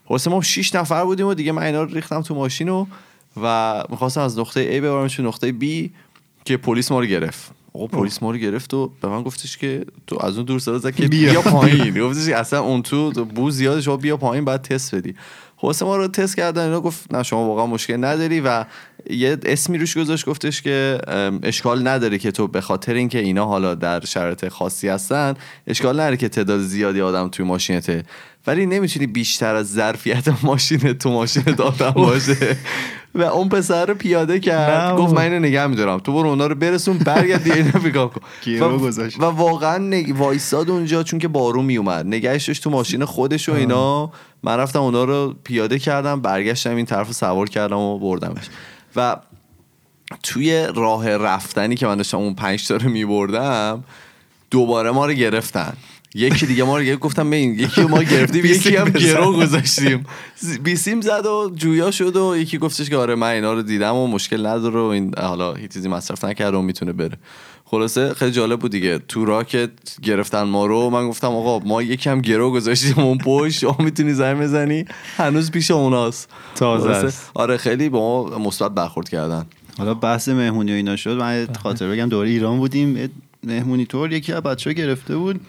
خلاصه 0.05 0.31
ما 0.31 0.43
شش 0.43 0.75
نفر 0.75 1.05
بودیم 1.05 1.27
و 1.27 1.35
دیگه 1.35 1.53
من 1.53 1.63
اینا 1.63 1.83
رو 1.83 1.95
ریختم 1.95 2.23
تو 2.23 2.35
ماشین 2.35 2.69
و 2.69 2.87
و 3.43 3.83
می‌خواستم 3.89 4.21
از 4.21 4.39
نقطه 4.39 4.79
A 4.79 4.83
ببرمش 4.83 5.21
نقطه 5.21 5.55
B 5.61 5.91
که 6.45 6.57
پلیس 6.57 6.93
ما 6.93 7.01
رو 7.01 7.07
گرفت. 7.07 7.62
آقا 7.75 7.87
پلیس 7.87 8.23
ما 8.23 8.31
رو 8.31 8.37
گرفت 8.37 8.75
و 8.75 8.93
به 9.01 9.09
من 9.09 9.23
گفتش 9.23 9.57
که 9.57 9.85
تو 10.07 10.19
از 10.21 10.37
اون 10.37 10.45
دور 10.45 10.59
صدا 10.59 10.79
زد 10.79 10.95
که 10.95 11.09
بیا. 11.09 11.31
بیا 11.31 11.43
پایین 11.43 12.01
گفتش 12.01 12.27
که 12.27 12.37
اصلا 12.37 12.61
اون 12.61 12.83
تو 12.83 13.25
بو 13.25 13.51
زیاد 13.51 13.81
شما 13.81 13.97
بیا 13.97 14.17
پایین 14.17 14.45
بعد 14.45 14.63
تست 14.63 14.95
بدی 14.95 15.15
خلاصه 15.57 15.85
ما 15.85 15.97
رو 15.97 16.09
تست 16.09 16.37
کردن 16.37 16.65
اینا 16.65 16.81
گفت 16.81 17.15
نه 17.15 17.23
شما 17.23 17.47
واقعا 17.47 17.67
مشکل 17.67 18.05
نداری 18.05 18.41
و 18.41 18.65
یه 19.11 19.39
اسمی 19.45 19.79
روش 19.79 19.99
گذاشت 19.99 20.27
گفتش 20.27 20.63
که 20.63 20.99
اشکال 21.43 21.89
نداره 21.89 22.19
که 22.19 22.31
تو 22.31 22.49
به 22.49 22.61
خاطر 22.61 22.95
اینکه 22.95 23.19
اینا 23.19 23.47
حالا 23.47 23.75
در 23.75 24.05
شرایط 24.05 24.49
خاصی 24.49 24.89
هستن 24.89 25.35
اشکال 25.67 25.95
نداره 26.01 26.17
که 26.17 26.29
تعداد 26.29 26.61
زیادی 26.61 27.01
آدم 27.01 27.29
توی 27.29 27.45
ماشینته 27.45 28.03
ولی 28.47 28.67
نمی‌تونی 28.67 29.07
بیشتر 29.07 29.55
از 29.55 29.73
ظرفیت 29.73 30.45
ماشین 30.45 30.93
تو 30.93 31.11
ماشینت 31.11 31.61
آدم 31.61 31.91
باشه. 31.91 32.57
و 33.15 33.23
اون 33.23 33.49
پسر 33.49 33.87
رو 33.87 33.95
پیاده 33.95 34.41
کرد. 34.41 34.97
گفت. 34.97 35.15
من 35.15 35.23
اینو 35.23 35.39
نگه 35.39 35.67
میدارم. 35.67 35.99
تو 35.99 36.13
برو 36.13 36.29
اونا 36.29 36.47
رو 36.47 36.55
برسون 36.55 36.99
برگرد 36.99 37.45
دیگه 37.45 37.57
اینو 37.57 37.71
پیکاپ 37.71 38.15
کن. 38.15 38.21
و-. 38.61 38.91
و 39.19 39.25
واقعا 39.25 39.79
نگ... 39.79 40.15
وایساد 40.17 40.71
اونجا 40.71 41.03
چون 41.03 41.19
که 41.19 41.29
بارون 41.29 41.65
میومد 41.65 42.07
نگهش 42.07 42.49
داشت 42.49 42.65
تو 42.65 42.71
ماشین 42.71 43.05
خودش 43.05 43.49
و 43.49 43.53
اینا. 43.53 44.13
من 44.43 44.57
رفتم 44.57 44.83
اونا 44.83 45.05
رو 45.05 45.35
پیاده 45.45 45.79
کردم 45.79 46.21
برگشتم 46.21 46.77
این 46.77 46.87
طرف 46.87 47.07
رو 47.07 47.13
سوار 47.13 47.49
کردم 47.49 47.79
و 47.79 47.99
بردمش. 47.99 48.45
و 48.97 49.17
توی 50.23 50.67
راه 50.75 51.17
رفتنی 51.17 51.75
که 51.75 51.87
من 51.87 51.97
داشتم 51.97 52.19
اون 52.19 52.35
پنج 52.35 52.69
تا 52.69 52.77
رو 52.77 52.91
میبردم 52.91 53.85
دوباره 54.51 54.91
ما 54.91 55.07
رو 55.07 55.13
گرفتن. 55.13 55.73
یکی 56.15 56.47
دیگه 56.47 56.65
ما 56.65 56.79
رو 56.79 56.85
گرفت 56.85 57.01
گفتم 57.01 57.31
ببین 57.31 57.59
یکی 57.59 57.83
ما 57.83 58.03
گرفتیم 58.03 58.45
یکی 58.45 58.77
هم 58.77 58.89
گرو 58.89 59.33
گذاشتیم. 59.33 60.05
بیسیم 60.63 61.01
زد 61.01 61.27
و 61.27 61.53
جویا 61.57 61.91
شد 61.91 62.17
و 62.17 62.37
یکی 62.37 62.59
گفتش 62.59 62.91
که 62.91 62.97
آره 62.97 63.15
من 63.15 63.29
اینا 63.29 63.53
رو 63.53 63.63
دیدم 63.63 63.95
و 63.95 64.07
مشکل 64.07 64.47
نداره 64.47 64.81
و 64.81 64.85
این 64.85 65.15
حالا 65.19 65.55
هیچ 65.55 65.73
چیزی 65.73 65.89
مصرف 65.89 66.25
نکرده 66.25 66.57
و 66.57 66.63
می‌تونه 66.63 66.93
بره. 66.93 67.19
خلاصه 67.65 68.15
خیلی 68.15 68.31
جالب 68.31 68.61
بود 68.61 68.71
دیگه. 68.71 68.99
تو 68.99 69.25
راکت 69.25 69.71
گرفتن 70.03 70.43
ما 70.43 70.67
رو 70.67 70.91
من 70.91 71.09
گفتم 71.09 71.29
آقا 71.29 71.59
ما 71.59 71.83
یکی 71.83 72.11
هم 72.11 72.21
گرو 72.21 72.51
گذاشتیم 72.51 72.99
اون 72.99 73.19
پشت 73.19 73.59
شما 73.59 73.77
می‌تونی 73.79 74.15
زنگ 74.15 74.41
بزنی؟ 74.41 74.85
هنوز 75.17 75.51
پیش 75.51 75.71
اوناست. 75.71 76.29
تازه. 76.55 77.13
آره 77.35 77.57
خیلی 77.57 77.89
با 77.89 78.29
ما 78.29 78.39
مثبت 78.39 78.71
برخورد 78.71 79.09
کردن. 79.09 79.47
حالا 79.79 79.95
بحث 79.95 80.29
مهمونی 80.29 80.73
و 80.73 80.75
اینا 80.75 80.97
شد. 80.97 81.19
من 81.19 81.49
خاطر 81.63 81.89
بگم 81.89 82.09
دوره 82.09 82.29
ایران 82.29 82.59
بودیم. 82.59 83.11
مهمونی 83.45 83.87
طور 83.87 84.13
یکی 84.13 84.33
از 84.33 84.43
بچه 84.43 84.73
گرفته 84.73 85.17
بود. 85.17 85.41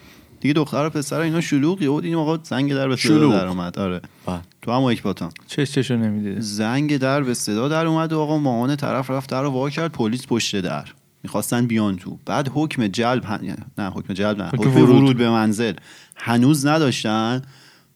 دیگه 0.43 0.53
دختر 0.53 0.85
و 0.85 0.89
پسر 0.89 1.19
اینا 1.19 1.41
شلوغ 1.41 1.81
یهو 1.81 2.01
این 2.03 2.15
آقا 2.15 2.39
زنگ 2.43 2.73
در 2.73 2.87
به 2.87 2.95
صدا. 2.95 3.29
در 3.29 3.47
اومد. 3.47 3.79
آره. 3.79 4.01
بله. 4.25 4.39
تو 4.61 4.71
هم 4.71 4.83
اکباتان 4.83 5.31
چش 5.47 5.71
چشو 5.71 5.95
نمی‌دیده 5.95 6.41
زنگ 6.41 6.97
در 6.97 7.23
به 7.23 7.33
صدا 7.33 7.67
در 7.67 7.85
اومد 7.85 8.13
و 8.13 8.19
آقا 8.19 8.37
مامان 8.37 8.75
طرف 8.75 9.09
رفت 9.09 9.29
در 9.29 9.41
رو 9.41 9.49
وا 9.49 9.69
کرد. 9.69 9.91
پلیس 9.91 10.27
پشت 10.27 10.61
در. 10.61 10.85
می‌خواستن 11.23 11.65
بیان 11.67 11.95
تو. 11.95 12.17
بعد 12.25 12.51
حکم 12.53 12.87
جلب 12.87 13.23
هن- 13.25 13.57
نه 13.77 13.89
حکم 13.89 14.13
جلب 14.13 14.37
نه. 14.41 14.47
حکم 14.47 14.57
حکم 14.57 14.81
ورود. 14.81 14.89
ورود. 14.89 15.17
به 15.17 15.29
منزل. 15.29 15.73
هنوز 16.15 16.65
نداشتن. 16.65 17.41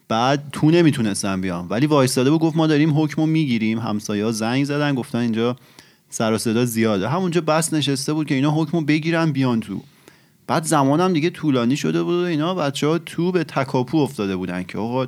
بعد 0.07 0.43
تو 0.51 0.71
نمی‌تونستن 0.71 1.41
بیان. 1.41 1.67
ولی 1.69 1.85
وایستاده 1.85 2.31
بود 2.31 2.39
گفت 2.39 2.57
ما 2.57 2.67
داریم 2.67 2.99
حکم 3.01 3.21
رو 3.21 3.27
می‌گیریم. 3.27 3.79
همسایه 3.79 4.25
ها 4.25 4.31
زنگ 4.31 4.65
زدن 4.65 4.95
گفتن 4.95 5.19
اینجا 5.19 5.55
سر 6.09 6.33
و 6.33 6.37
صدا 6.37 6.65
زیاده. 6.65 7.09
همونجا 7.09 7.41
بس 7.41 7.73
نشسته 7.73 8.13
بود 8.13 8.27
که 8.27 8.35
اینا 8.35 8.51
حکم 8.51 8.77
رو 8.77 8.85
بگیرن 8.85 9.31
بیان 9.31 9.59
تو. 9.59 9.81
بعد 10.47 10.63
زمانم 10.63 11.13
دیگه 11.13 11.29
طولانی 11.29 11.77
شده 11.77 12.03
بود 12.03 12.23
و 12.23 12.25
اینا 12.25 12.55
بچه 12.55 12.87
ها 12.87 12.97
تو 12.97 13.31
به 13.31 13.43
تکاپو 13.43 13.97
افتاده 13.97 14.35
بودن 14.35 14.63
که 14.63 14.77
آقا 14.77 15.07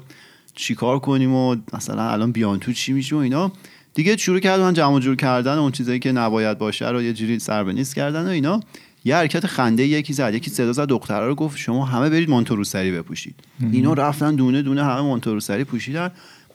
چیکار 0.56 1.00
کنیم 1.00 1.34
و 1.34 1.56
مثلا 1.74 2.10
الان 2.10 2.32
بیان 2.32 2.60
تو 2.60 2.74
چی 2.74 2.94
میشه 2.94 3.16
و 3.16 3.20
اینا. 3.20 3.52
دیگه 3.94 4.18
شروع 4.18 4.40
کردن 4.40 4.74
جمع 4.74 5.00
جور 5.00 5.16
کردن 5.16 5.56
و 5.56 5.62
اون 5.62 5.72
چیزایی 5.72 6.00
که 6.00 6.12
نباید 6.12 6.58
باشه 6.58 6.90
رو 6.90 7.02
یه 7.02 7.14
جوری 7.14 7.40
سر 7.40 7.64
به 7.64 7.74
نیست 7.74 7.96
کردن 7.96 8.26
و 8.26 8.30
اینا. 8.30 8.60
یه 9.06 9.16
حرکت 9.16 9.46
خنده 9.46 9.88
یکی 9.88 10.14
زد 10.14 10.34
یکی 10.34 10.52
صدا 10.52 10.74
زد 10.74 10.86
دخترها 10.86 11.28
رو 11.28 11.36
گفت 11.36 11.58
شما 11.58 11.86
همه 11.86 12.10
برید 12.10 12.30
مانتوروسری 12.30 12.92
بپوشید. 12.92 13.36
اینا 13.72 13.94
رفتن 13.94 14.36
دونه 14.36 14.62
دونه 14.62 14.84
همه 14.84 15.02
مانتوروسری 15.02 15.64
پوشیدن. 15.64 16.12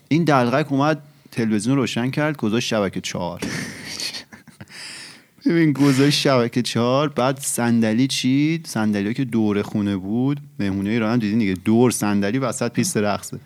این 0.08 0.24
دلغک 0.24 0.72
اومد 0.72 1.02
تلویزیون 1.32 1.76
رو 1.76 1.82
روشن 1.82 2.10
کرد 2.10 2.36
گذاشت 2.36 2.68
شبکه 2.68 3.00
چهار. 3.00 3.40
ببین 5.46 5.72
گذاشت 5.72 6.20
شبکه 6.20 6.62
چهار 6.62 7.08
بعد 7.08 7.38
صندلی 7.40 8.06
چید. 8.06 8.66
صندلی 8.66 9.14
که 9.14 9.24
دور 9.24 9.62
خونه 9.62 9.96
بود. 9.96 10.40
مهمونه 10.58 10.90
ایران 10.90 11.12
هم 11.12 11.18
دیدین 11.18 11.38
دیگه. 11.38 11.54
دور 11.54 11.90
صندلی 11.90 12.38
وسط 12.38 12.72
پیست 12.72 12.96
رقصه. 12.96 13.38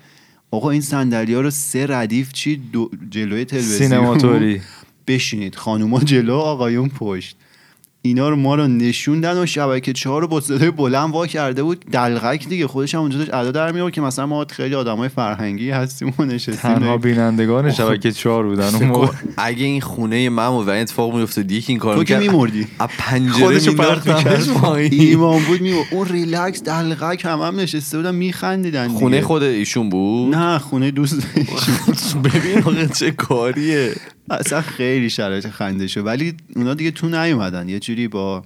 آقا 0.51 0.71
این 0.71 0.81
صندلی 0.81 1.35
ها 1.35 1.41
رو 1.41 1.51
سه 1.51 1.87
ردیف 1.87 2.33
چید 2.33 2.71
دو 2.73 2.91
جلوی 3.11 3.45
تلویزیون. 3.45 3.89
سینما 3.89 4.21
طوری. 4.21 4.61
بشینید. 5.07 5.55
خانوما 5.55 6.01
جلو 6.01 6.35
آقایون 6.35 6.89
پشت. 6.89 7.37
اینا 8.03 8.29
رو 8.29 8.37
ما 8.37 8.55
رو 8.55 8.67
نشوندن 8.67 9.43
و 9.43 9.47
شبکه 9.47 9.93
چهار 9.93 10.23
رو 10.23 10.29
با 10.29 10.41
صدای 10.41 10.71
بلند 10.71 11.13
وا 11.13 11.27
کرده 11.27 11.63
بود. 11.63 11.85
دلقک 11.93 12.49
دیگه. 12.49 12.67
خودش 12.67 12.95
هم 12.95 13.01
اونجا 13.01 13.19
داشت 13.19 13.35
ادا 13.35 13.51
در 13.51 13.73
میاد 13.73 13.91
که 13.91 14.01
مثلا 14.01 14.27
ما 14.27 14.47
خیلی 14.51 14.75
آدمای 14.75 15.09
فرهنگی 15.09 15.71
هستیم 15.71 16.15
و 16.19 16.25
نشستیم. 16.25 16.55
تنها 16.55 16.97
بینندگان 16.97 17.73
شبکه 17.73 18.13
چهار 18.13 18.47
بودن. 18.47 18.75
اون 18.75 18.85
موقع. 18.87 19.09
اگه 19.37 19.65
این 19.65 19.81
خونه 19.81 20.29
من 20.29 20.51
بود 20.51 20.69
و 20.69 20.71
این 20.71 20.83
اتفاق 20.83 21.17
میافتاد 21.17 21.53
یکی 21.53 21.73
این 21.73 21.79
کار 21.79 21.97
تو 21.97 22.05
که 22.05 22.19
میمردی. 22.19 22.67
از 22.79 22.89
پنجره 22.99 23.45
خودشو 23.45 23.71
مینداخت 23.71 24.09
پرت 24.09 24.17
می‌کرد. 24.17 24.39
می‌کرد. 24.39 24.55
پایین. 24.55 24.93
ایمان 24.93 25.43
بود 25.45 25.61
میمرد 25.61 25.87
اون 25.91 26.09
ریلکس 26.09 26.63
دلقک 26.63 27.25
هم 27.25 27.39
هم 27.39 27.61
نشسته 27.61 27.97
بودن 27.97 28.15
میخندیدن 28.15 28.89
خونه 28.89 29.21
خود 29.21 29.43
ایشون 29.43 29.89
بود؟ 29.89 30.35
نه 30.35 30.59
خونه 30.59 30.91
دوست 30.91 31.27
ببین 32.25 32.89
چه 32.89 33.11
کاریه. 33.11 33.95
اصلا 34.31 34.61
خیلی 34.61 35.11
شرایط 35.11 35.47
خنده 35.47 35.87
شد. 35.87 36.07
ولی 36.07 36.35
اونا 36.57 36.75
دیگه 36.75 36.91
تو 36.91 37.09
نیومدن. 37.09 37.69
یه 37.69 37.79
جوری 37.79 38.09
با 38.09 38.43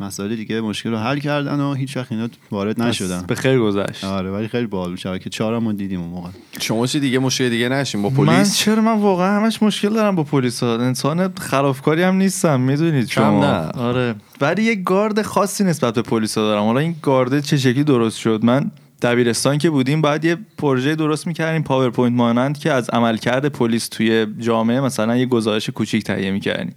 مسائل 0.00 0.36
دیگه 0.36 0.60
مشکل 0.60 0.90
رو 0.90 0.98
حل 0.98 1.18
کردن 1.18 1.60
و 1.60 1.74
هیچ 1.74 1.96
وقت 1.96 2.12
اینا 2.12 2.28
وارد 2.50 2.82
نشدن. 2.82 3.24
به 3.26 3.34
خیر 3.34 3.58
گذشت. 3.58 4.04
آره 4.04 4.30
ولی 4.30 4.48
خیلی 4.48 4.66
باحال 4.66 4.90
بود. 4.90 4.98
شبکه 4.98 5.30
چهارم 5.30 5.72
دیدیم 5.72 6.00
اون 6.00 6.10
موقع. 6.10 6.28
شما 6.60 6.86
چی 6.86 7.00
دیگه 7.00 7.18
مشکل 7.18 7.48
دیگه 7.48 7.68
نشین؟ 7.68 8.02
با 8.02 8.08
من 8.08 8.36
پلیس؟ 8.36 8.56
چرا 8.56 8.82
من 8.82 9.00
واقعا 9.00 9.40
همش 9.40 9.62
مشکل 9.62 9.88
دارم 9.88 10.16
با 10.16 10.24
پلیس 10.24 10.62
ها 10.62 10.74
انسان 10.74 11.32
خرافکاری 11.40 12.02
هم 12.02 12.14
نیستم 12.14 12.60
می‌دونید 12.60 13.08
شما. 13.08 13.40
نه. 13.40 13.68
آره. 13.68 14.14
ولی 14.40 14.62
یه 14.62 14.74
گارد 14.74 15.22
خاصی 15.22 15.64
نسبت 15.64 15.94
به 15.94 16.02
پلیس 16.02 16.38
ها 16.38 16.44
دارم. 16.44 16.62
حالا 16.62 16.80
این 16.80 16.96
گارد 17.02 17.40
چه 17.40 17.56
شکلی 17.56 17.84
درست 17.84 18.18
شد؟ 18.18 18.44
من 18.44 18.70
دبیرستان 19.02 19.58
که 19.58 19.70
بودیم 19.70 20.02
بعد 20.02 20.24
یه 20.24 20.36
پروژه 20.58 20.94
درست 20.94 21.26
می‌کردیم 21.26 21.62
پاورپوینت 21.62 22.16
مانند 22.16 22.58
که 22.58 22.72
از 22.72 22.90
عملکرد 22.90 23.46
پلیس 23.46 23.88
توی 23.88 24.26
جامعه 24.38 24.80
مثلا 24.80 25.16
یه 25.16 25.26
گزارش 25.26 25.70
کوچیک 25.70 26.04
تهیه 26.04 26.30
می‌کردیم. 26.30 26.74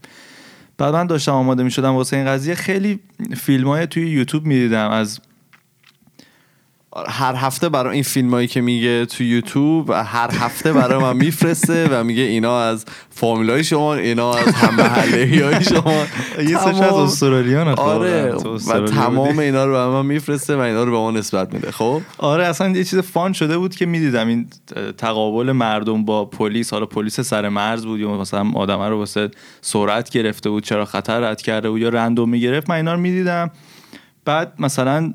بعد 0.78 0.94
من 0.94 1.08
داشتم 1.08 1.32
آماده 1.32 1.64
می‌شدم 1.64 1.94
واسه 1.96 2.18
این 2.18 2.26
قضیه. 2.26 2.56
خیلی 2.56 3.00
فیلم 3.38 3.68
های 3.68 3.88
توی 3.88 4.10
یوتیوب 4.10 4.46
می‌دیدم 4.46 4.90
از 4.90 5.20
هر 7.08 7.36
هفته 7.36 7.70
برای 7.70 7.94
این 7.94 8.04
فیلمایی 8.04 8.48
که 8.48 8.62
میگه 8.62 9.06
تو 9.06 9.24
یوتیوب 9.24 9.90
هر 9.92 10.32
هفته 10.32 10.74
برای 10.74 11.04
من 11.04 11.18
میفرسته 11.18 11.88
و 11.92 12.04
میگه 12.04 12.24
اینا 12.24 12.62
از 12.62 12.86
فامیلای 13.10 13.64
شما 13.64 13.94
اینا 13.96 14.34
از 14.34 14.54
هم 14.56 14.80
های 14.80 15.64
شما. 15.64 15.94
یه 16.50 16.58
سرش 16.58 16.76
از 16.76 16.80
تمام- 16.80 17.04
استرالیان 17.04 17.68
آره 17.68 18.34
و 18.68 18.88
تمام 18.88 19.40
اینا 19.40 19.66
رو 19.66 19.72
به 19.74 19.88
من 19.88 20.06
میفرسته 20.06 20.56
و 20.56 20.60
اینا 20.60 20.84
رو 20.84 20.92
به 20.92 20.98
ما 20.98 21.12
نسبت 21.12 21.54
میده 21.54 21.72
خب؟ 21.72 22.02
آره 22.18 22.46
اصلا 22.46 22.70
یه 22.70 22.84
چیز 22.84 23.00
فان 23.00 23.34
شده 23.34 23.58
بود 23.58 23.76
که 23.76 23.86
می‌دیدم. 23.86 24.28
این 24.28 24.48
تقابل 24.98 25.52
مردم 25.52 26.06
با 26.06 26.26
پلیس 26.26 26.74
حالا 26.74 26.86
پلیس 26.86 27.20
سر 27.20 27.50
مرز 27.50 27.86
بود 27.86 28.00
یا 28.00 28.18
مثلا 28.18 28.52
آدمه 28.56 28.90
رو 28.90 28.98
واسه 28.98 29.32
سرعت 29.62 30.10
گرفته 30.10 30.50
بود 30.50 30.64
چرا 30.64 30.86
خطر 30.86 31.20
رد 31.20 31.42
کرده 31.42 31.70
بود 31.70 31.82
یا 31.82 31.90
رندوم 31.90 32.30
می‌گرفت 32.30 32.70
من 32.70 32.76
اینا 32.76 32.94
رو 32.94 33.00
می‌دیدم. 33.00 33.52
بعد 34.26 34.54
مثلا 34.60 35.14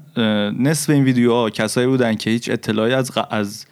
نصف 0.58 0.90
این 0.90 1.04
ویدیوها 1.04 1.50
کسایی 1.50 1.86
بودن 1.86 2.14
که 2.14 2.30
هیچ 2.30 2.50
اطلاعی 2.50 2.92
از 2.92 3.12
از 3.30 3.66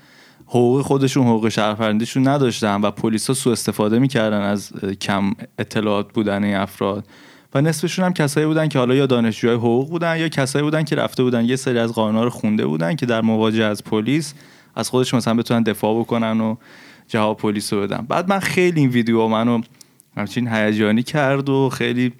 حقوق 0.46 0.82
خودشون 0.82 1.26
حقوق 1.26 1.48
شهروندیشون 1.48 2.28
نداشتن 2.28 2.80
و 2.80 2.90
پلیس 2.90 3.26
ها 3.26 3.34
سوء 3.34 3.52
استفاده 3.52 3.98
می‌کردن 3.98 4.40
از 4.40 4.72
کم 5.00 5.32
اطلاعات 5.58 6.12
بودن 6.12 6.44
این 6.44 6.54
افراد. 6.54 7.06
و 7.54 7.60
نصفشون 7.60 8.04
هم 8.04 8.12
کسایی 8.12 8.46
بودن 8.46 8.68
که 8.68 8.78
حالا 8.78 8.94
یا 8.94 9.06
دانشجوهای 9.06 9.56
حقوق 9.56 9.88
بودن 9.88 10.18
یا 10.18 10.28
کسایی 10.28 10.62
بودن 10.62 10.82
که 10.82 10.96
رفته 10.96 11.22
بودن 11.22 11.44
یه 11.44 11.56
سری 11.56 11.78
از 11.78 11.92
قانونا 11.92 12.24
رو 12.24 12.30
خونده 12.30 12.66
بودن 12.66 12.96
که 12.96 13.06
در 13.06 13.20
مواجهه 13.20 13.66
از 13.66 13.84
پلیس 13.84 14.34
از 14.74 14.88
خودش 14.88 15.14
مثلا 15.14 15.34
بتونن 15.34 15.62
دفاع 15.62 16.00
بکنن 16.00 16.40
و 16.40 16.56
جواب 17.08 17.36
پلیس 17.36 17.72
رو 17.72 17.80
بدن. 17.82 18.06
بعد 18.08 18.28
من 18.28 18.38
خیلی 18.38 18.80
این 18.80 18.90
ویدیو 18.90 19.28
منو 19.28 19.60
همچین 20.16 20.48
هیجانی 20.48 21.02
کرد 21.02 21.48
و 21.48 21.68
خیلی 21.68 22.12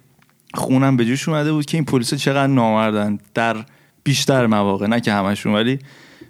خونم 0.55 0.97
به 0.97 1.05
جوش 1.05 1.29
اومده 1.29 1.51
بود 1.51 1.65
که 1.65 1.77
این 1.77 1.85
پلیس 1.85 2.13
چقدر 2.13 2.47
نامردن 2.47 3.19
در 3.33 3.57
بیشتر 4.03 4.47
مواقع 4.47 4.87
نه 4.87 5.01
که 5.01 5.13
همشون 5.13 5.53
ولی 5.53 5.79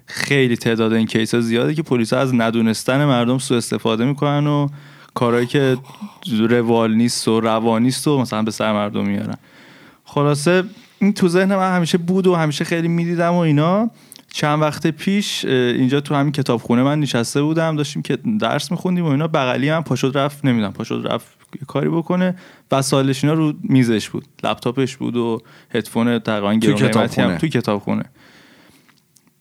خیلی 0.05 0.57
تعداد 0.57 0.93
این 0.93 1.07
کیس 1.07 1.33
ها 1.33 1.41
زیاده 1.41 1.73
که 1.73 1.83
پلیس 1.83 2.13
از 2.13 2.33
ندونستن 2.33 3.05
مردم 3.05 3.38
سوء 3.38 3.57
استفاده 3.57 4.05
می‌کنن 4.05 4.47
و 4.47 4.67
کارهایی 5.13 5.47
که 5.47 5.77
روال 6.49 6.93
نیست 6.93 7.27
و 7.27 7.39
روا 7.39 7.79
نیست 7.79 8.07
و 8.07 8.21
مثلا 8.21 8.41
به 8.41 8.51
سر 8.51 8.73
مردم 8.73 9.05
میارن. 9.05 9.38
خلاصه 10.05 10.63
این 10.99 11.13
تو 11.13 11.27
ذهن 11.27 11.55
من 11.55 11.75
همیشه 11.75 11.97
بود 11.97 12.27
و 12.27 12.35
همیشه 12.35 12.65
خیلی 12.65 12.88
می‌دیدم 12.88 13.33
و 13.33 13.38
اینا. 13.38 13.89
چند 14.33 14.61
وقت 14.61 14.88
پیش 14.88 15.45
اینجا 15.45 16.01
تو 16.01 16.15
همین 16.15 16.31
کتابخونه 16.31 16.83
من 16.83 16.99
نشسته 16.99 17.41
بودم 17.41 17.75
داشتیم 17.75 18.01
که 18.01 18.17
درس 18.39 18.71
میخوندیم 18.71 19.05
و 19.05 19.09
اینا. 19.09 19.27
بغلی 19.27 19.71
من 19.71 19.81
پاشد 19.81 20.17
رفت 20.17 20.45
نمی‌دونم 20.45 20.73
پاشد 20.73 21.07
رفت 21.11 21.35
کاری 21.68 21.89
بکنه. 21.89 22.36
وسایلش 22.72 23.24
اینا 23.24 23.36
رو 23.36 23.54
میزش 23.63 24.10
بود. 24.10 24.26
لپتاپش 24.44 24.98
بود 24.98 25.18
و 25.18 25.41
هدفون 25.72 26.20
تقریبا 26.20 26.54
گرون 26.54 26.76
قیمتی 26.76 26.91
هم. 26.98 27.08
کتابخونه. 27.08 27.38
تو 27.38 27.48
کتابخونه. 27.48 28.04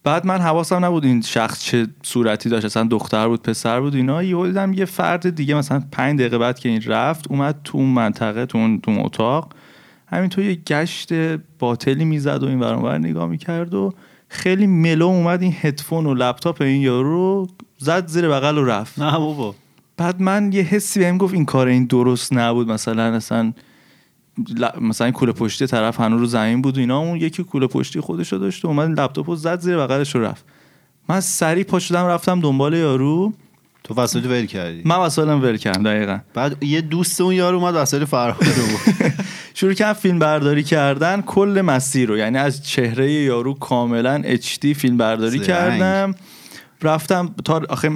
بعد 0.04 0.26
من 0.26 0.38
حواسم 0.40 0.84
نبود 0.84 1.04
این 1.04 1.20
شخص 1.22 1.64
چه 1.64 1.86
صورتی 2.02 2.48
داشت. 2.48 2.64
اصلا 2.64 2.84
دختر 2.84 3.28
بود 3.28 3.42
پسر 3.42 3.80
بود 3.80 3.94
اینا. 3.94 4.22
یهو 4.22 4.46
دیدم 4.46 4.72
یه 4.72 4.84
فرد 4.84 5.34
دیگه 5.34 5.54
مثلا 5.54 5.82
پنج 5.92 6.18
دقیقه 6.18 6.38
بعد 6.38 6.58
که 6.58 6.68
این 6.68 6.82
رفت 6.82 7.30
اومد 7.30 7.60
تو 7.64 7.78
اون 7.78 7.88
منطقه 7.88 8.46
تو 8.46 8.58
اون, 8.58 8.80
تو 8.80 8.90
اون 8.90 9.00
اتاق. 9.04 9.52
همینطور 10.06 10.44
یه 10.44 10.54
گشت 10.54 11.12
باطلی 11.58 12.04
می‌زد 12.04 12.42
و 12.42 12.46
این 12.46 12.60
ور 12.60 12.74
اون 12.74 12.84
ور 12.84 12.98
نگاه 12.98 13.28
می‌کرد 13.28 13.74
و 13.74 13.94
خیلی 14.28 14.66
ملو 14.66 15.06
اومد 15.06 15.42
این 15.42 15.54
هدفون 15.60 16.06
و 16.06 16.14
لپتاپ 16.14 16.62
این 16.62 16.82
یارو 16.82 17.08
رو 17.10 17.48
زد 17.78 18.06
زیر 18.06 18.28
بغل 18.28 18.58
و 18.58 18.64
رفت. 18.64 18.98
نه 18.98 19.18
بابا. 19.18 19.54
بعد 19.96 20.20
من 20.20 20.52
یه 20.52 20.62
حسی 20.62 21.00
بهم 21.00 21.18
گفت 21.18 21.34
این 21.34 21.44
کار 21.44 21.66
این 21.66 21.84
درست 21.84 22.32
نبود. 22.32 22.68
مثلا 22.70 23.02
اصلا 23.02 23.52
مثلا 24.80 25.10
کوله 25.10 25.32
پشتی 25.32 25.66
طرف 25.66 26.00
هنوز 26.00 26.20
رو 26.20 26.26
زمین 26.26 26.62
بود 26.62 26.76
و 26.76 26.80
اینا. 26.80 26.98
اون 26.98 27.16
یکی 27.16 27.44
کوله 27.44 27.66
پشتی 27.66 28.00
خودش 28.00 28.32
رو 28.32 28.38
داشت 28.38 28.64
و 28.64 28.68
اومد 28.68 29.00
لپتاپ 29.00 29.30
رو 29.30 29.36
زد 29.36 29.60
زیر 29.60 29.76
بغلش 29.76 30.14
رو 30.14 30.24
رفت. 30.24 30.44
من 31.08 31.20
سریع 31.20 31.64
پا 31.64 31.78
شدم 31.78 32.06
رفتم 32.06 32.40
دنبال 32.40 32.74
یارو. 32.74 33.32
تو 33.84 33.94
وسایل 33.94 34.26
ول 34.26 34.46
کردی؟ 34.46 34.82
من 34.84 34.96
وسایلم 34.96 35.42
ول 35.42 35.56
کردم 35.56 35.82
دقیقا. 35.82 36.18
بعد 36.34 36.62
یه 36.62 36.80
دوست 36.80 37.20
اون 37.20 37.34
یارو 37.34 37.58
اومد 37.58 37.74
وسایل 37.74 38.04
فرهاد 38.04 38.44
رو 38.44 38.92
شروع 39.54 39.72
کردم 39.72 39.92
فیلم 39.92 40.18
برداری 40.18 40.62
کردن. 40.62 41.20
کل 41.20 41.62
مسیر 41.64 42.08
رو 42.08 42.18
یعنی 42.18 42.38
از 42.38 42.66
چهره 42.66 43.12
یارو 43.12 43.54
کاملا 43.54 44.22
HD 44.22 44.66
فیلم 44.76 44.96
برداری 44.96 45.30
زرنگ. 45.38 45.46
کردم. 45.46 46.14
رفتم 46.84 47.34
تا 47.44 47.62
آخه 47.68 47.90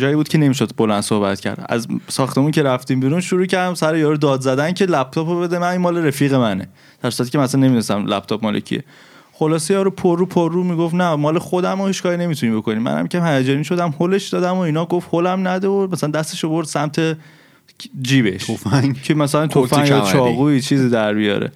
جایی 0.00 0.14
بود 0.14 0.28
که 0.28 0.38
نمی‌شد 0.38 0.70
بلند 0.76 1.02
صحبت 1.02 1.40
کرد. 1.40 1.66
از 1.68 1.86
ساختمون 2.08 2.50
که 2.50 2.62
رفتیم 2.62 3.00
بیرون 3.00 3.20
شروع 3.20 3.46
کردم 3.46 3.74
سر 3.74 3.96
یارو 3.96 4.16
داد 4.16 4.40
زدن 4.40 4.72
که 4.72 4.86
لپتاپو 4.86 5.40
بده 5.40 5.58
من 5.58 5.68
این 5.68 5.80
مال 5.80 5.98
رفیق 6.06 6.34
منه. 6.34 6.68
در 7.02 7.10
صورتی 7.10 7.32
که 7.32 7.38
مثلا 7.38 7.60
نمی‌دونستم 7.60 8.06
لپتاپ 8.06 8.42
مال 8.44 8.60
کیه. 8.60 8.84
خلاصه 9.32 9.74
یارو 9.74 9.90
پرو 9.90 10.26
پرو 10.26 10.64
می‌گفت 10.64 10.94
نه 10.94 11.14
مال 11.14 11.38
خودم 11.38 11.80
و 11.80 11.86
هیچ 11.86 12.02
کاری 12.02 12.16
نمی‌تونی 12.16 12.56
بکنی 12.56 12.78
منم 12.78 13.06
که 13.06 13.22
هیجانی 13.22 13.64
شدم 13.64 13.94
هولش 14.00 14.28
دادم 14.28 14.54
و 14.54 14.58
اینا 14.58 14.84
گفت 14.84 15.08
هولم 15.12 15.48
نده 15.48 15.68
و 15.68 15.88
مثلا 15.92 16.10
دستشو 16.10 16.48
برد 16.48 16.66
سمت 16.66 17.16
جیبش. 18.02 18.50
که 19.04 19.14
مثلا 19.14 19.46
تفنگ 19.46 19.88
یا 19.88 20.00
کمری. 20.00 20.12
چاقوی 20.12 20.60
چیزی 20.60 20.88
در 20.88 21.14
بیاره. 21.14 21.52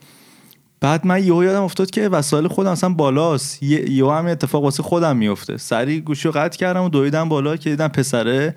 بعد 0.85 1.07
من 1.07 1.25
یهو 1.25 1.45
یادم 1.45 1.63
افتاد 1.63 1.91
که 1.91 2.09
وسایل 2.09 2.49
خودم 2.49 2.71
اصلا 2.71 2.91
بالاست. 2.91 3.63
یه 3.63 3.91
یهو 3.91 4.11
هم 4.11 4.27
اتفاق 4.27 4.65
واسه 4.65 4.83
خودم 4.83 5.17
میفته 5.17 5.57
سری 5.57 6.01
گوشی 6.01 6.29
رو 6.29 6.33
قطع 6.35 6.59
کردم 6.59 6.83
و 6.83 6.89
دویدم 6.89 7.29
بالا 7.29 7.57
که 7.57 7.71
دیدم 7.71 7.89
پسره 7.89 8.55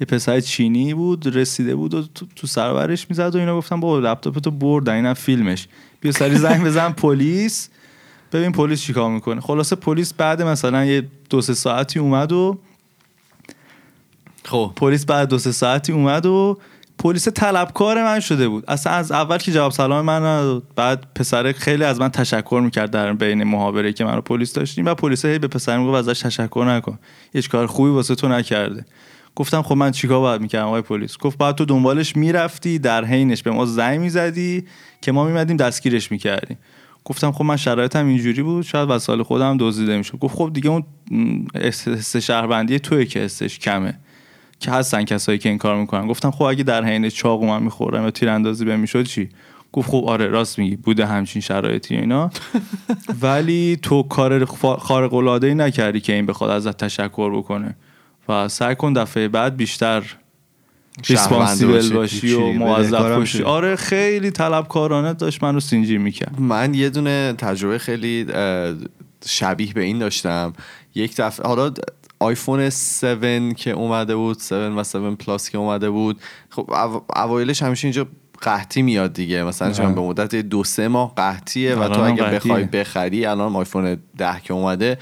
یه 0.00 0.06
پسر 0.06 0.40
چینی 0.40 0.94
بود 0.94 1.36
رسیده 1.36 1.74
بود 1.74 1.94
و 1.94 2.02
تو, 2.02 2.26
تو 2.36 2.46
سرورش 2.46 3.06
می‌زد 3.10 3.34
و 3.34 3.38
اینا 3.38 3.56
گفتم 3.56 3.80
با 3.80 3.98
لپتاپ 3.98 4.38
تو 4.38 4.50
بردن 4.50 4.94
اینم 4.94 5.14
فیلمش. 5.14 5.68
بیا 6.00 6.12
سری 6.12 6.36
زنگ 6.36 6.64
بزن 6.64 6.92
پلیس. 6.92 7.68
ببین 8.32 8.52
پلیس 8.52 8.82
چیکار 8.82 9.10
می‌کنه. 9.10 9.40
خلاصه 9.40 9.76
پلیس 9.76 10.14
بعد 10.14 10.42
مثلا 10.42 10.84
یه 10.84 11.06
دو 11.30 11.40
سه 11.40 11.54
ساعتی 11.54 11.98
اومد 11.98 12.32
و 12.32 12.58
خب. 14.44 14.72
پلیس 14.76 15.04
بعد 15.04 15.28
دو 15.28 15.38
سه 15.38 15.52
ساعتی 15.52 15.92
اومد 15.92 16.26
و 16.26 16.58
پلیس 17.00 17.28
طلبکار 17.28 18.04
من 18.04 18.20
شده 18.20 18.48
بود. 18.48 18.64
اصلا 18.68 18.92
از 18.92 19.12
اول 19.12 19.38
که 19.38 19.52
جواب 19.52 19.72
سلام 19.72 20.04
من 20.04 20.16
نداد. 20.16 20.62
بعد 20.76 21.04
پسر 21.14 21.52
خیلی 21.52 21.84
از 21.84 22.00
من 22.00 22.08
تشکر 22.08 22.60
می‌کرد 22.64 22.90
در 22.90 23.12
بین 23.12 23.44
محاوره 23.44 23.92
که 23.92 24.04
من 24.04 24.14
رو 24.14 24.20
پلیس 24.20 24.52
داشتیم 24.52 24.86
و 24.86 24.94
پلیس 24.94 25.24
هی 25.24 25.38
به 25.38 25.48
پسر 25.48 25.78
می‌گفت 25.78 26.08
ازش 26.08 26.20
تشکر 26.20 26.64
نکن. 26.68 26.98
هیچ 27.32 27.48
کار 27.48 27.66
خوبی 27.66 27.90
واسه 27.90 28.14
تو 28.14 28.28
نکرده. 28.28 28.84
گفتم 29.36 29.62
خب 29.62 29.74
من 29.74 29.90
چیکار 29.90 30.20
باید 30.20 30.40
می‌کردم 30.40 30.66
آقای 30.66 30.82
پلیس؟ 30.82 31.18
گفت 31.18 31.38
بعد 31.38 31.54
تو 31.54 31.64
دنبالش 31.64 32.16
می‌رفتی 32.16 32.78
در 32.78 33.04
حینش 33.04 33.42
به 33.42 33.50
ما 33.50 33.66
زنگ 33.66 34.00
می‌زدی 34.00 34.64
که 35.00 35.12
ما 35.12 35.24
میمدیم 35.24 35.56
دستگیرش 35.56 36.12
می‌کردیم. 36.12 36.58
گفتم 37.04 37.32
خب 37.32 37.44
من 37.44 37.56
شرایطم 37.56 38.06
اینجوری 38.06 38.42
بود 38.42 38.64
شاید 38.64 38.90
وسایل 38.90 39.22
خودم 39.22 39.56
دزدیده 39.60 39.96
می‌شد. 39.96 40.18
گفت 40.18 40.36
خب 40.36 40.50
دیگه 40.54 40.70
اون 40.70 40.84
حس 41.54 42.16
شهروندی 42.16 42.78
توی 42.78 43.06
که 43.06 43.20
حسش 43.20 43.58
کمه. 43.58 43.98
که 44.60 44.70
هستن 44.70 45.04
کسایی 45.04 45.38
که 45.38 45.48
این 45.48 45.58
کار 45.58 45.76
می‌کنن. 45.76 46.06
گفتم 46.06 46.30
خب 46.30 46.42
اگه 46.42 46.62
در 46.62 46.84
حین 46.84 47.08
چاقو 47.08 47.46
من 47.46 47.62
می‌خورم 47.62 48.02
یا 48.02 48.10
تیراندازی 48.10 48.64
بهم 48.64 48.80
می‌شد 48.80 49.02
چی؟ 49.02 49.28
گفت 49.72 49.90
خب 49.90 50.04
آره 50.06 50.26
راست 50.26 50.58
میگی 50.58 50.76
بوده 50.76 51.06
همچین 51.06 51.42
شرایطی 51.42 51.96
اینا. 51.96 52.30
ولی 53.22 53.78
تو 53.82 54.02
کار 54.02 54.44
خارق 54.78 55.14
العاده 55.14 55.46
ای 55.46 55.54
نکردی 55.54 56.00
که 56.00 56.12
این 56.12 56.26
بخواد 56.26 56.50
ازت 56.50 56.76
تشکر 56.76 57.36
بکنه. 57.36 57.76
و 58.28 58.48
سعی 58.48 58.74
کن 58.74 58.92
دفعه 58.92 59.28
بعد 59.28 59.56
بیشتر 59.56 60.02
responsible 61.08 61.92
باشی. 61.92 62.34
و 62.34 62.52
موظف 62.52 63.16
باشی. 63.16 63.42
آره 63.42 63.76
خیلی 63.76 64.30
طلبکارانه 64.30 65.12
داشت 65.12 65.44
منو 65.44 65.60
سین‌جیم 65.60 65.98
می‌کرد. 65.98 66.40
من 66.40 66.74
یه 66.74 66.90
دونه 66.90 67.34
تجربه 67.38 67.78
خیلی 67.78 68.26
شبیه 69.26 69.72
به 69.72 69.82
این 69.82 69.98
داشتم. 69.98 70.52
یک 70.94 71.16
دفعه 71.16 71.46
حالا 71.46 71.72
آیفون 72.20 72.60
7 72.60 73.56
که 73.56 73.70
اومده 73.70 74.16
بود 74.16 74.36
7 74.36 74.52
و 74.52 74.78
7 74.78 74.94
پلاس 74.96 75.50
که 75.50 75.58
اومده 75.58 75.90
بود. 75.90 76.20
خب 76.50 76.70
او- 76.70 77.04
اوایلش 77.16 77.62
همیشه 77.62 77.86
اینجا 77.86 78.06
قحطی 78.42 78.82
میاد 78.82 79.12
دیگه. 79.12 79.44
مثلا 79.44 79.72
چون 79.72 79.94
به 79.94 80.00
مدت 80.00 80.34
دو 80.34 80.64
سه 80.64 80.88
ماه 80.88 81.14
قحطیه 81.14 81.74
و 81.74 81.88
تو 81.88 82.00
اگه. 82.02 82.22
بخوای 82.22 82.64
بخری 82.64 83.26
الان 83.26 83.56
آیفون 83.56 83.96
10 84.18 84.40
که 84.44 84.54
اومده 84.54 84.98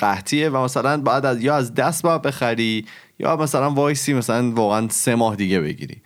قحطیه 0.00 0.48
و 0.48 0.56
مثلا 0.56 1.00
بعد 1.00 1.26
از 1.26 1.42
یا 1.42 1.56
از 1.56 1.74
دست 1.74 2.02
باید 2.02 2.22
بخری 2.22 2.86
یا 3.18 3.36
مثلا 3.36 3.70
وایسی 3.70 4.14
مثلا 4.14 4.50
واقعا 4.50 4.88
سه 4.88 5.14
ماه 5.14 5.36
دیگه 5.36 5.60
بگیری. 5.60 5.96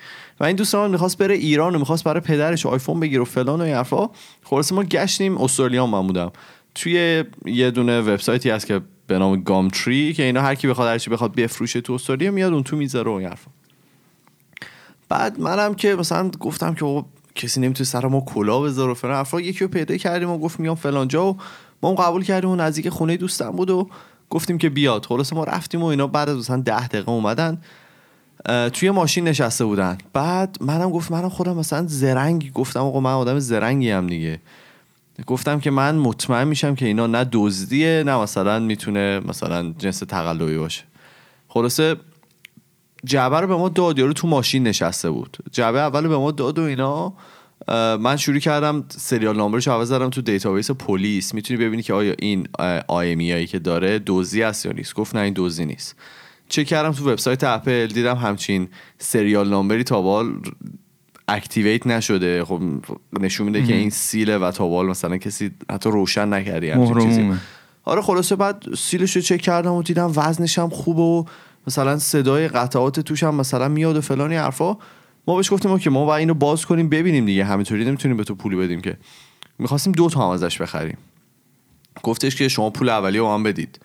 و 0.41 0.45
این 0.45 0.57
دوست 0.57 0.75
من 0.75 0.91
می‌خواست 0.91 1.19
بره 1.19 1.35
ایران 1.35 1.75
و 1.75 1.79
می‌خواست 1.79 2.05
برای 2.05 2.21
پدرش 2.21 2.67
آیفون 2.67 3.01
بگیره 3.01 3.23
و 3.23 3.25
فلان 3.25 3.61
و 3.61 3.65
این 3.65 3.75
حرفا. 3.75 4.11
خلاص 4.45 4.73
ما 4.73 4.85
گشتیم 4.85 5.39
استرالیا 5.39 5.87
من 5.87 6.07
بودم. 6.07 6.33
توی 6.75 7.25
یه 7.47 7.71
دونه 7.71 8.01
وبسایتی 8.01 8.51
هست 8.51 8.67
که 8.67 8.81
به 9.09 9.19
نام 9.19 9.43
گام 9.43 9.69
تری 9.69 10.13
که 10.13 10.23
اینا 10.23 10.43
هر 10.43 10.55
کی 10.55 10.69
بخواد 10.69 10.89
هر 10.89 10.99
چی 10.99 11.11
بخواد 11.11 11.35
بفروشه 11.35 11.81
تو 11.81 11.93
استرالیا 11.93 12.31
میاد 12.31 12.53
اون 12.53 12.63
تو 12.63 12.77
می‌ذاره 12.77 13.11
و 13.11 13.15
این 13.15 13.29
حرفا. 13.29 13.51
بعد 15.09 15.41
منم 15.41 15.75
که 15.75 15.95
مثلا 15.95 16.29
گفتم 16.29 16.75
که 16.75 17.05
کسی 17.35 17.61
نمی‌تونه 17.61 17.87
سر 17.87 18.07
ما 18.07 18.21
کلا 18.21 18.61
بذاره 18.61 18.95
فلان. 18.95 19.15
حرفا 19.15 19.41
یکی 19.41 19.59
رو 19.61 19.69
پیدا 19.69 19.97
کردیم 19.97 20.31
و 20.31 20.39
گفت 20.39 20.61
میام 20.61 20.77
فلان 20.77 21.09
جا 21.09 21.27
و 21.27 21.37
ما 21.83 21.91
هم 21.91 21.95
قبول 21.95 22.25
کردیم 22.25 22.51
و 22.51 22.57
نزدیک 22.57 22.89
خونه 22.89 23.17
دوستم 23.17 23.51
بود 23.51 23.71
و 23.71 23.89
گفتیم 24.31 24.59
که 24.59 24.69
بیاد. 24.69 25.07
خلاص 25.07 25.33
ما 25.33 25.45
رفتیم 25.45 25.83
و 25.83 25.87
اینا 25.87 26.07
بعد 26.07 26.29
از 26.29 26.37
مثلا 26.37 26.57
ده 26.57 26.89
دقیقه 26.89 27.11
اومدن 27.11 27.59
توی 28.73 28.91
ماشین 28.91 29.29
نشسته 29.29 29.65
بودن. 29.65 29.99
بعد 30.13 30.57
منم 30.61 30.91
گفت 30.91 31.11
منم 31.11 31.29
خودم 31.29 31.57
مثلا 31.57 31.87
زرنگ 31.87 32.53
گفتم 32.53 32.81
آقا 32.81 33.01
من 33.01 33.13
آدم 33.13 33.39
زرنگی 33.39 33.91
هم 33.91 34.07
دیگه. 34.07 34.41
گفتم 35.27 35.61
که 35.61 35.71
من 35.71 35.97
مطمئن 35.97 36.49
میشم 36.49 36.75
که 36.75 36.87
اینا 36.87 37.07
نه 37.07 37.29
دزدیه 37.33 38.03
نه 38.07 38.17
مثلا 38.17 38.59
می‌تونه 38.59 39.21
مثلا 39.21 39.75
جنس 39.79 39.99
تقلبی 39.99 40.59
باشه. 40.59 40.85
خلاصه 41.49 41.97
جعبه 43.05 43.41
رو 43.41 43.47
به 43.47 43.57
ما 43.57 43.69
داد 43.69 43.99
یارو 43.99 44.13
تو 44.13 44.27
ماشین 44.27 44.63
نشسته 44.63 45.11
بود. 45.11 45.37
جعبه 45.53 45.81
اول 45.81 46.09
به 46.09 46.17
ما 46.17 46.31
داد 46.31 46.59
و 46.59 46.63
اینا 46.63 47.13
من 47.97 48.17
شروع 48.17 48.39
کردم 48.39 48.85
serial 48.89 49.37
numberش 49.37 49.69
عوض 49.69 49.89
زدم 49.89 50.11
تو 50.11 50.23
database 50.23 50.71
پلیس. 50.71 51.35
می‌تونی 51.35 51.61
ببینی 51.61 51.83
که 51.83 51.95
آیا 51.95 52.15
این 52.19 52.49
IMEI 52.89 53.33
هایی 53.33 53.47
که 53.47 53.59
داره 53.59 53.99
دزدی 53.99 54.43
است 54.43 54.67
یا 54.67 54.73
نیست. 54.73 54.95
گفت 54.95 55.17
نه 55.17 55.21
این 55.21 55.33
دزدی 55.33 55.65
نیست. 55.67 55.97
چک 56.49 56.67
کردم 56.67 56.93
تو 56.93 57.11
وبسایت 57.11 57.45
اپل 57.45 57.87
دیدم 57.87 58.17
همچین 58.17 58.69
serial 58.99 59.49
numberی 59.49 59.85
تا 59.85 60.03
اکتیویت 61.29 61.87
نشده. 61.87 62.45
خب 62.45 62.61
نشون 63.21 63.47
میده 63.47 63.67
که 63.67 63.75
این 63.75 63.91
سیله 63.91 64.39
و 64.39 64.51
تا 64.51 64.69
به 64.69 64.75
حال 64.75 64.87
مثلا 64.87 65.17
کسی 65.17 65.51
حتی 65.71 65.91
روشن 65.91 66.35
نکردی 66.35 66.73
چیزی. 67.01 67.33
آره 67.85 68.03
خلاصه 68.03 68.37
بعد 68.37 68.65
سیلش 68.79 69.17
رو 69.17 69.23
چک 69.23 69.41
کردم 69.41 69.73
و 69.73 69.83
دیدم 69.83 70.13
وزنش 70.17 70.59
هم 70.59 70.69
خوبه 70.69 71.03
و 71.03 71.25
مثلا 71.67 71.99
صدای 71.99 72.49
قطعات 72.49 73.01
توش 73.01 73.23
هم 73.23 73.35
مثلا 73.35 73.69
میاد 73.69 73.97
و 73.97 74.01
فلانی 74.01 74.37
حرفا. 74.37 74.77
ما 75.27 75.37
بهش 75.37 75.53
گفتیم 75.53 75.79
که 75.79 75.91
ما 75.91 76.05
باید 76.05 76.19
اینو 76.19 76.35
باز 76.35 76.67
کنیم 76.67 76.89
ببینیم 76.89 77.27
دیگه 77.27 77.45
همینطوری 77.45 77.85
نمی‌تونیم 77.85 78.17
به 78.17 78.25
تو 78.25 78.35
پولی 78.35 78.57
بدیم 78.57 78.81
که. 78.81 78.97
می‌خواستیم 79.59 79.93
دو 79.93 80.09
تا 80.09 80.25
هم 80.25 80.29
ازش 80.29 80.61
بخریم. 80.61 80.99
گفتش 82.03 82.37
که 82.37 82.49
شما 82.49 82.71
پول 82.71 82.89
اولیه 82.89 83.21
رو 83.21 83.35
هم 83.35 83.43
بدید. 83.43 83.81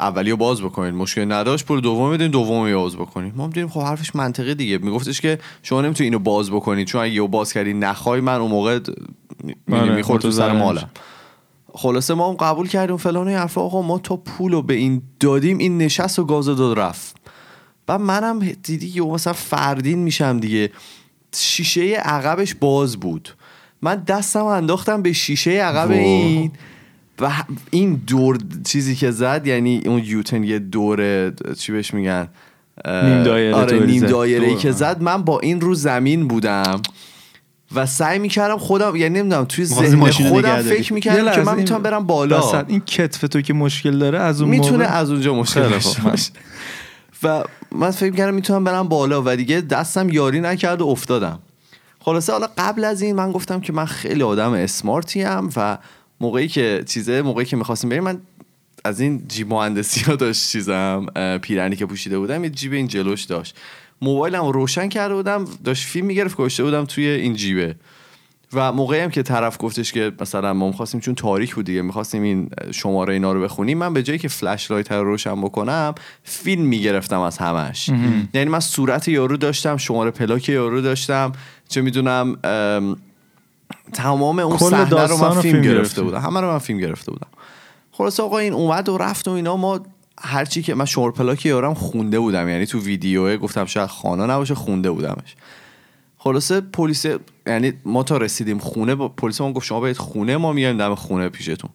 اولی 0.00 0.30
رو 0.30 0.36
باز 0.36 0.62
بکنید 0.62 0.94
مشکل 0.94 1.32
نداشت 1.32 1.66
پول 1.66 1.80
دوم 1.80 2.12
بدین 2.12 2.30
دومی 2.30 2.72
رو 2.72 2.80
باز 2.80 2.96
بکنید. 2.96 3.36
ما 3.36 3.46
دیدیم 3.46 3.68
خب 3.68 3.80
حرفش 3.80 4.16
منطقی 4.16 4.54
دیگه. 4.54 4.78
میگفتش 4.78 5.20
که 5.20 5.38
شما 5.62 5.82
نمی‌تونید 5.82 6.12
اینو 6.12 6.24
باز 6.24 6.50
بکنید 6.50 6.86
چون 6.86 7.02
اگه 7.02 7.22
باز 7.22 7.52
کردی 7.52 7.74
نخوای 7.74 8.20
من 8.20 8.40
اون 8.40 8.50
موقع 8.50 8.80
آره، 9.72 9.94
می‌خورد 9.94 10.22
تو 10.22 10.28
خودتو 10.28 10.30
سر 10.30 10.52
مالم. 10.52 10.90
خلاصه 11.72 12.14
ما 12.14 12.28
هم 12.28 12.34
قبول 12.34 12.68
کردیم 12.68 12.96
فلان 12.96 13.28
این 13.28 13.36
حرفا. 13.36 13.60
آقا 13.60 13.82
ما 13.82 13.98
تا 13.98 14.16
پول 14.16 14.52
رو 14.52 14.62
به 14.62 14.74
این 14.74 15.02
دادیم 15.20 15.58
این 15.58 15.78
نشست 15.78 16.18
و 16.18 16.24
گاز 16.24 16.46
داد 16.46 16.78
رفت. 16.78 17.16
و 17.88 17.98
منم 17.98 18.38
دیدی 18.38 18.90
که 18.90 19.02
مثلا 19.02 19.32
فردین 19.32 19.98
میشم 19.98 20.40
دیگه. 20.40 20.72
شیشه 21.34 21.94
عقبش 21.94 22.54
باز 22.54 22.96
بود. 22.96 23.28
من 23.82 23.94
دستم 23.94 24.44
انداختم 24.44 25.02
به 25.02 25.12
شیشه 25.12 25.50
عقب. 25.50 25.90
این. 25.90 26.52
و 27.20 27.32
این 27.70 28.02
دور 28.06 28.38
چیزی 28.64 28.94
که 28.94 29.10
زد 29.10 29.46
یعنی 29.46 29.82
اون 29.86 30.02
یوتن 30.04 30.44
یه 30.44 30.58
دور 30.58 31.30
چی 31.58 31.72
بهش 31.72 31.94
میگن 31.94 32.28
نیم 32.86 33.22
دایره 33.22 33.54
آره 33.54 33.86
نیم. 33.86 34.06
دایره. 34.06 34.56
که 34.56 34.72
زد 34.72 35.02
من 35.02 35.22
با 35.22 35.40
این 35.40 35.60
رو 35.60 35.74
زمین 35.74 36.28
بودم 36.28 36.82
و 37.74 37.86
سعی 37.86 38.18
می‌کردم 38.18 38.58
خودم 38.58 38.96
یعنی 38.96 39.18
نمی‌دونم 39.18 39.44
توی 39.44 39.64
ذهن 39.64 40.10
خودم. 40.10 40.62
فکر 40.62 40.92
می‌کردم 40.92 41.32
که 41.32 41.40
من 41.40 41.56
می‌تونم 41.56 41.82
برم 41.82 42.06
بالا 42.06 42.64
این 42.68 42.80
کتف 42.80 43.20
تو 43.20 43.40
که 43.40 43.54
مشکل 43.54 43.98
داره 43.98 44.18
از 44.18 44.40
اون 44.40 44.50
می‌تونه 44.50 44.84
موقع 44.84 44.98
از 44.98 45.10
اونجا 45.10 45.34
مشکل. 45.34 45.68
باشه. 46.04 46.32
و 47.22 47.44
من 47.72 47.90
فکر 47.90 48.14
کردم 48.14 48.34
می‌تونم 48.34 48.64
برم 48.64 48.88
بالا 48.88 49.22
و 49.26 49.36
دیگه 49.36 49.60
دستم 49.60 50.08
یاری 50.10 50.40
نکرد 50.40 50.82
و 50.82 50.86
افتادم 50.86 51.38
خلاصه 52.00 52.32
حالا 52.32 52.48
قبل 52.58 52.84
از 52.84 53.02
این 53.02 53.16
من 53.16 53.32
گفتم 53.32 53.60
که 53.60 53.72
من 53.72 53.84
خیلی 53.84 54.22
آدم 54.22 54.52
اسمارتی 54.52 55.22
ام 55.22 55.50
و 55.56 55.78
موقعی 56.20 56.48
که 56.48 56.84
چیزه 56.86 57.22
موقعی 57.22 57.44
که 57.44 57.56
می‌خواستیم 57.56 57.90
بریم 57.90 58.04
من 58.04 58.20
از 58.84 59.00
این 59.00 59.22
جیب 59.28 59.52
مهندسی 59.52 60.00
ها 60.00 60.16
داشت 60.16 60.50
چیزم 60.50 61.06
پیرنی 61.42 61.76
که 61.76 61.86
پوشیده 61.86 62.18
بودم 62.18 62.44
یه 62.44 62.50
جیب 62.50 62.72
این 62.72 62.88
جلوش 62.88 63.24
داشت. 63.24 63.56
موبایلم 64.02 64.44
رو 64.44 64.52
روشن 64.52 64.88
کرده 64.88 65.14
بودم 65.14 65.44
داشت 65.64 65.86
فیلم 65.86 66.06
می‌گرفت 66.06 66.36
گذاشته 66.36 66.64
بودم 66.64 66.84
توی 66.84 67.06
این 67.06 67.34
جیبه. 67.34 67.74
و 68.52 68.72
موقعی 68.72 69.00
هم 69.00 69.10
که 69.10 69.22
طرف 69.22 69.56
گفتش 69.60 69.92
که 69.92 70.12
مثلا 70.20 70.54
ما 70.54 70.66
می‌خواستیم 70.66 71.00
چون 71.00 71.14
تاریک 71.14 71.54
بود 71.54 71.64
دیگه 71.64 71.82
می‌خواستیم 71.82 72.22
این 72.22 72.50
شماره 72.70 73.12
اینا 73.12 73.32
رو 73.32 73.42
بخونیم 73.42 73.78
من 73.78 73.94
به 73.94 74.02
جایی 74.02 74.18
که 74.18 74.28
فلش 74.28 74.70
لایت 74.70 74.92
رو 74.92 75.04
روشن 75.04 75.40
بکنم 75.40 75.94
فیلم 76.22 76.62
می‌گرفتم 76.62 77.20
از 77.20 77.38
همش. 77.38 77.90
یعنی 78.34 78.50
من 78.50 78.60
صورت 78.60 79.08
یارو 79.08 79.36
داشتم 79.36 79.76
شماره 79.76 80.10
پلاک 80.10 80.48
یارو 80.48 80.80
داشتم 80.80 81.32
چه 81.68 81.80
می‌دونم 81.80 82.36
تمام 83.92 84.38
اون 84.38 84.58
صحنه 84.58 85.06
رو 85.06 85.16
من 85.16 85.40
فیلم 85.40 85.62
گرفته. 85.62 86.02
بودم. 86.02 86.18
همه 86.18 86.40
رو 86.40 86.52
من 86.52 86.58
فیلم 86.58 86.78
گرفته 86.78 87.12
بودم. 87.12 87.28
خلاص 87.92 88.20
آقا 88.20 88.38
این 88.38 88.52
اومد 88.52 88.88
و 88.88 88.98
رفت 88.98 89.28
و 89.28 89.30
اینا. 89.30 89.56
ما 89.56 89.80
هرچی 90.20 90.62
که 90.62 90.74
من 90.74 90.84
شماره 90.84 91.12
پلاک 91.12 91.46
یارم 91.46 91.74
خونده 91.74 92.18
بودم. 92.18 92.48
یعنی 92.48 92.66
تو 92.66 92.80
ویدیوه 92.80 93.36
گفتم 93.36 93.64
شاید 93.64 93.88
خانه 93.88 94.26
نباشه 94.26 94.54
خونده 94.54 94.90
بودمش. 94.90 95.36
خلاصه 96.18 96.60
پلیس 96.60 97.06
یعنی 97.46 97.72
ما 97.84 98.02
تا 98.02 98.16
رسیدیم 98.16 98.58
خونه 98.58 98.94
با 98.94 99.08
پلیس 99.08 99.40
ما 99.40 99.52
گفت 99.52 99.66
شما 99.66 99.80
برید 99.80 99.96
خونه 99.96 100.36
ما 100.36 100.52
میایم 100.52 100.76
دم 100.76 100.94
خونه 100.94 101.28
پیشتون. 101.28 101.70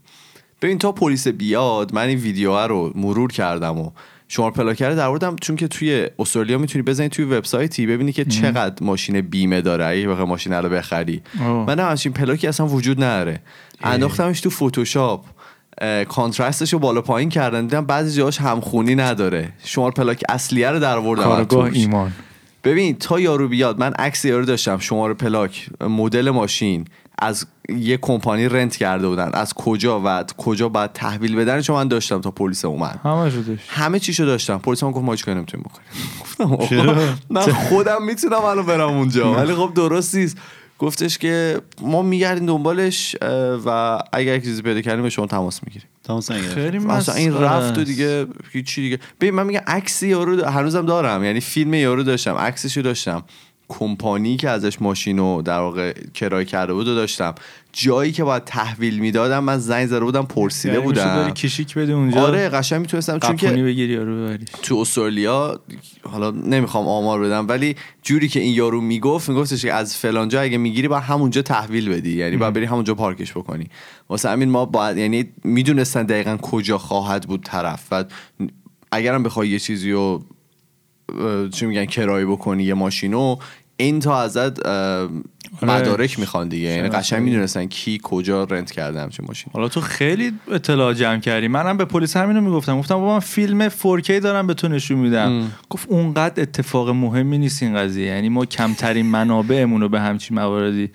ببین 0.62 0.78
تا 0.78 0.92
پلیس 0.92 1.28
بیاد 1.28 1.94
من 1.94 2.08
این 2.08 2.18
ویدیو 2.18 2.68
رو 2.68 2.92
مرور 2.96 3.32
کردم 3.32 3.78
و 3.78 3.92
شماره 4.34 4.54
پلاکر 4.54 4.90
رو 4.90 4.96
درآوردم 4.96 5.36
چون 5.42 5.56
که 5.56 5.68
توی 5.68 6.08
استرالیا 6.20 6.58
می‌تونی 6.58 6.84
بزنی 6.84 7.10
توی 7.10 7.26
وبسایتی 7.26 7.86
ببینی 7.86 8.12
که 8.12 8.26
چقدر 8.26 8.84
ماشین 8.86 9.22
بیمه 9.22 9.62
داره. 9.62 9.86
اگه 9.86 10.08
بخوای 10.08 10.28
ماشین 10.28 10.54
رو 10.54 10.70
بخری. 10.70 11.22
آه. 11.42 11.68
من 11.68 11.80
همچین 11.80 12.14
پلاکی 12.14 12.48
اصلا 12.48 12.68
وجود 12.68 13.04
نداره. 13.04 13.42
انداختمش 13.82 14.42
تو 14.42 14.50
فتوشاپ. 14.50 15.26
کانترستش 16.08 16.74
رو 16.74 16.80
بالا 16.80 17.02
پایین 17.02 17.30
کردن. 17.30 17.62
دیدم 17.62 17.86
بعضی 17.86 18.18
جاهاش 18.18 18.42
همخونی 18.42 18.96
نداره. 18.96 19.50
شماره 19.64 19.94
پلاک 19.94 20.24
اصلیه 20.30 20.70
رو 20.70 20.80
در 20.80 20.98
آوردم 20.98 21.24
کارگاه. 21.24 21.70
ایمان. 21.74 22.12
ببین 22.64 22.96
تا 22.96 23.20
یارو 23.20 23.48
بیاد 23.48 23.80
من 23.80 23.94
عکس 23.94 24.26
یارو 24.26 24.46
داشتم. 24.46 24.78
شماره 24.78 25.14
پلاک 25.14 25.70
مدل 25.82 26.30
ماشین. 26.30 26.86
از 27.22 27.46
یه 27.70 27.98
کمپانی 27.98 28.48
رنت 28.48 28.76
کرده 28.76 29.08
بودن. 29.08 29.30
از 29.34 29.54
کجا 29.54 30.02
و 30.06 30.24
کجا 30.38 30.70
باید 30.70 30.94
تحویل 30.94 31.36
بدن؟ 31.36 31.62
چون 31.62 31.76
من 31.76 31.88
داشتم 31.88 32.22
تا 32.22 32.32
پلیس 32.32 32.66
اومد. 32.66 33.00
همه 33.04 33.32
همه 33.68 34.00
چیشو 34.00 34.26
داشتم. 34.26 34.58
پلیس 34.58 34.84
هم 34.84 34.92
گفت 34.92 35.06
ما 35.06 35.16
چیکار 35.16 35.36
نمی‌تونیم 35.36 35.66
بکنیم. 35.70 36.56
گفتم 36.58 37.18
من 37.30 37.42
خودم 37.42 38.04
می‌تونم 38.04 38.44
الان 38.44 38.66
برم 38.66 38.90
اونجا. 38.90 39.34
ولی 39.40 39.54
خب 39.56 39.72
درست 39.76 40.16
نیست. 40.16 40.38
گفتش 40.80 41.18
که 41.18 41.62
ما 41.82 42.02
میگردیم 42.02 42.46
دنبالش 42.46 43.16
و 43.66 44.00
اگر 44.14 44.40
چیزی 44.40 44.62
پیدا 44.62 44.82
کردیم 44.82 45.04
به 45.04 45.10
شما 45.10 45.28
تماس 45.28 45.60
می‌گیریم. 45.64 45.88
تماس. 46.04 46.32
خیلی 46.32 46.78
اصلا 46.90 47.16
این 47.16 47.34
رفت 47.34 47.78
و. 47.78 47.84
دیگه 47.84 48.26
هیچی 48.52 48.82
دیگه. 48.82 49.00
ببین 49.22 49.34
من 49.34 49.46
میگم 49.46 49.62
عکس 49.68 50.04
یارو 50.04 50.46
هنوزم 50.46 50.86
دارم. 50.86 51.24
یعنی 51.24 51.40
فیلم 51.40 51.74
یارو 51.74 52.04
داشتم. 52.04 52.36
عکسشو 52.36 52.82
داشتم. 52.82 53.24
کمپانی 53.80 54.38
که 54.38 54.50
ازش 54.50 54.82
ماشین 54.82 55.18
رو 55.18 55.42
در 55.42 55.60
واقع 55.60 55.94
کرایه 56.14 56.46
کرده 56.46 56.74
بود 56.74 56.88
و 56.88 56.96
داشتم. 56.96 57.36
جایی 57.74 58.12
که 58.12 58.24
باید 58.24 58.44
تحویل 58.44 59.00
می‌دادم 59.00 59.44
من 59.44 59.58
زنگ 59.58 59.88
زده 59.88 60.00
بودم 60.00 60.24
پرسیده 60.26 60.80
بودم. 60.80 61.16
داری 61.16 61.32
کشیک 61.32 61.76
بده 61.76 61.94
اونجا. 61.94 62.22
آره 62.22 62.50
قشنگ 62.50 62.82
می‌تونستم 62.82 63.20
چون 63.20 63.36
که 63.36 63.50
بگیری 63.50 63.94
یارو 63.94 64.38
تو 64.62 64.78
استرالیا 64.78 65.60
حالا 66.04 66.32
نمی‌خوام 66.32 66.88
آمار 66.88 67.20
بدم 67.20 67.48
ولی 67.48 67.76
جوری 68.02 68.28
که 68.28 68.40
این 68.40 68.54
یارو 68.54 68.82
می‌گفت 68.82 69.30
میگفتش 69.30 69.62
که 69.62 69.74
از 69.74 69.98
فلانجا 69.98 70.42
اگه 70.42 70.58
می‌گیری 70.58 70.88
باید 70.88 71.04
همونجا 71.04 71.42
تحویل 71.42 71.90
بدی. 71.90 72.18
یعنی 72.18 72.38
باید 72.38 72.54
بری 72.54 72.66
همونجا 72.66 72.96
پارکش 72.96 73.32
بکنی. 73.32 73.66
واسه 74.10 74.30
همین 74.30 74.50
ما 74.50 74.66
باید 74.66 74.98
یعنی 74.98 75.30
می‌دونستن 75.44 76.04
دقیقا 76.04 76.38
کجا 76.38 76.78
خواهد 76.78 77.28
بود 77.28 77.44
طرف. 77.44 77.88
و 77.92 78.06
اگرم 78.92 79.24
بخوای 79.24 79.50
یه 79.50 79.60
چیزی 79.60 79.92
رو 79.92 80.24
چی 81.52 81.66
میگن 81.66 81.86
کرایه 81.86 82.26
بکنی 82.26 82.64
یه 82.64 82.74
ماشینو 82.74 83.36
این 83.78 84.00
تا 84.00 84.22
ازت 84.22 84.66
اه، 84.66 85.10
مدارک 85.62 86.20
می‌خوان 86.20 86.50
دیگه. 86.50 86.68
یعنی. 86.68 86.90
قشنگ 86.90 87.24
می‌دونستن 87.24 87.66
کی 87.66 88.00
کجا 88.04 88.44
رنت 88.44 88.72
کرده 88.72 89.02
همچین 89.02 89.26
ماشین. 89.28 89.52
حالا 89.54 89.68
تو 89.68 89.82
خیلی 89.82 90.32
اطلاع 90.52 90.94
جمع 90.94 91.20
کردی. 91.20 91.48
منم 91.48 91.78
به 91.78 91.86
پلیس 91.86 92.18
همینو 92.18 92.42
می‌گفتم. 92.42 92.80
گفتم 92.80 92.96
بابا 92.96 93.14
من 93.14 93.20
فیلم 93.20 93.70
4K 93.70 94.10
دارم 94.10 94.48
به 94.48 94.54
تو 94.54 94.68
نشون 94.68 94.98
میدم. 94.98 95.52
گفت 95.70 95.88
اونقدر 95.90 96.42
اتفاق 96.42 96.90
مهمی 96.90 97.38
نیست 97.38 97.64
این 97.64 97.76
قضیه. 97.78 98.06
یعنی 98.06 98.30
ما 98.30 98.46
کمترین 98.46 99.06
منابعمون 99.06 99.82
رو 99.82 99.90
به 99.90 100.00
همچین 100.00 100.40
مواردی 100.40 100.90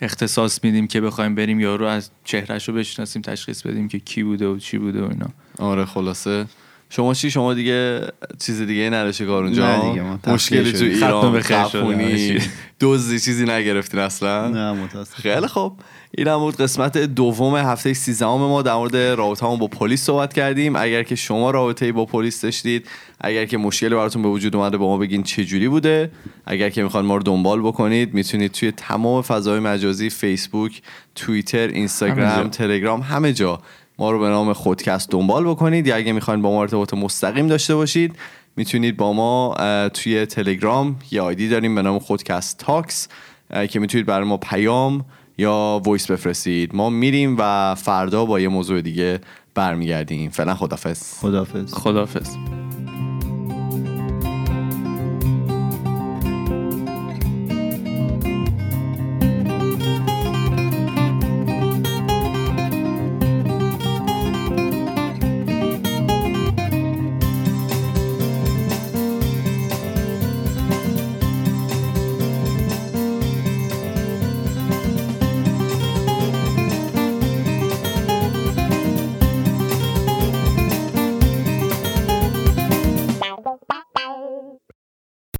اختصاص 0.00 0.64
میدیم 0.64 0.86
که 0.86 1.00
بخوایم 1.00 1.34
بریم 1.34 1.60
یارو 1.60 1.86
از 1.86 2.10
چهرهش 2.24 2.68
رو 2.68 2.74
بشناسیم 2.74 3.22
تشخیص 3.22 3.62
بدیم 3.62 3.88
که 3.88 3.98
کی 3.98 4.22
بوده 4.22 4.46
و 4.46 4.58
چی 4.58 4.78
بوده 4.78 5.02
و 5.02 5.08
اینا. 5.10 5.26
آره 5.58 5.84
خلاصه. 5.84 6.46
شما 6.94 7.14
چی؟ 7.14 7.30
شما 7.30 7.54
دیگه 7.54 8.00
چیز 8.38 8.62
دیگه 8.62 8.90
نداشته 8.90 9.26
کار 9.26 9.44
اونجا؟ 9.44 9.94
مشکلی 10.26 10.72
تو 10.72 10.84
ایران 10.84 11.38
قپونی 11.40 12.16
چی. 12.16 12.48
دزدی 12.80 13.20
چیزی 13.20 13.44
نگرفتین 13.44 14.00
اصلا؟ 14.00 14.48
نه 14.48 14.72
متاسف 14.72 15.14
خیلی 15.14 15.46
خوب. 15.46 15.72
این 16.18 16.28
هم 16.28 16.38
بود 16.38 16.56
قسمت 16.56 16.98
دوم 16.98 17.56
هفته 17.56 17.94
سیزدهم 17.94 18.38
ما 18.38 18.62
در 18.62 18.74
مورد 18.74 18.96
رابطه 18.96 19.46
با 19.46 19.66
پلیس 19.66 20.02
صحبت 20.02 20.32
کردیم. 20.32 20.76
اگر 20.76 21.02
که 21.02 21.14
شما 21.14 21.50
رابطه 21.50 21.92
با 21.92 22.04
پلیس 22.04 22.40
داشتید 22.40 22.88
اگر 23.20 23.44
که 23.44 23.58
مشکلی 23.58 23.94
براتون 23.94 24.22
به 24.22 24.28
وجود 24.28 24.56
اومده 24.56 24.76
با 24.76 24.86
ما 24.86 24.98
بگین 24.98 25.22
چه 25.22 25.44
جوری 25.44 25.68
بوده. 25.68 26.10
اگر 26.46 26.70
که 26.70 26.82
می‌خواد 26.82 27.04
ما 27.04 27.16
رو 27.16 27.22
دنبال 27.22 27.60
بکنید 27.60 28.14
می‌تونید 28.14 28.52
توی 28.52 28.72
تمام 28.72 29.22
فضای 29.22 29.60
مجازی 29.60 30.10
فیسبوک 30.10 30.82
توییتر 31.14 31.68
اینستاگرام. 31.68 32.48
تلگرام 32.48 33.00
همه 33.00 33.32
جا. 33.32 33.60
ما 34.02 34.10
رو 34.10 34.18
به 34.18 34.28
نام 34.28 34.52
خودکست 34.52 35.10
دنبال 35.10 35.44
بکنید. 35.44 35.86
یا 35.86 35.96
اگه 35.96 36.12
می‌خواین 36.12 36.42
با 36.42 36.50
ما 36.50 36.62
ارتباط 36.62 36.94
مستقیم 36.94 37.46
داشته 37.46 37.74
باشید 37.74 38.16
می‌تونید 38.56 38.96
با 38.96 39.12
ما 39.12 39.54
توی 39.88 40.26
تلگرام 40.26 40.96
یه 41.10 41.20
آیدی 41.22 41.48
داریم 41.48 41.74
به 41.74 41.82
نام 41.82 41.98
خودکست 41.98 42.58
talks 42.58 43.08
که 43.70 43.80
می‌تونید 43.80 44.06
برای 44.06 44.28
ما 44.28 44.36
پیام 44.36 45.04
یا 45.38 45.82
voice 45.84 46.10
بفرستید. 46.10 46.74
ما 46.74 46.90
میریم 46.90 47.36
و 47.38 47.74
فردا 47.74 48.24
با 48.24 48.40
یه 48.40 48.48
موضوع 48.48 48.80
دیگه 48.80 49.20
برمیگردیم. 49.54 50.30
فعلا 50.30 50.54
خدافظ 50.54 51.14
خدافظ 51.20 51.74
خدافظ 51.74 52.36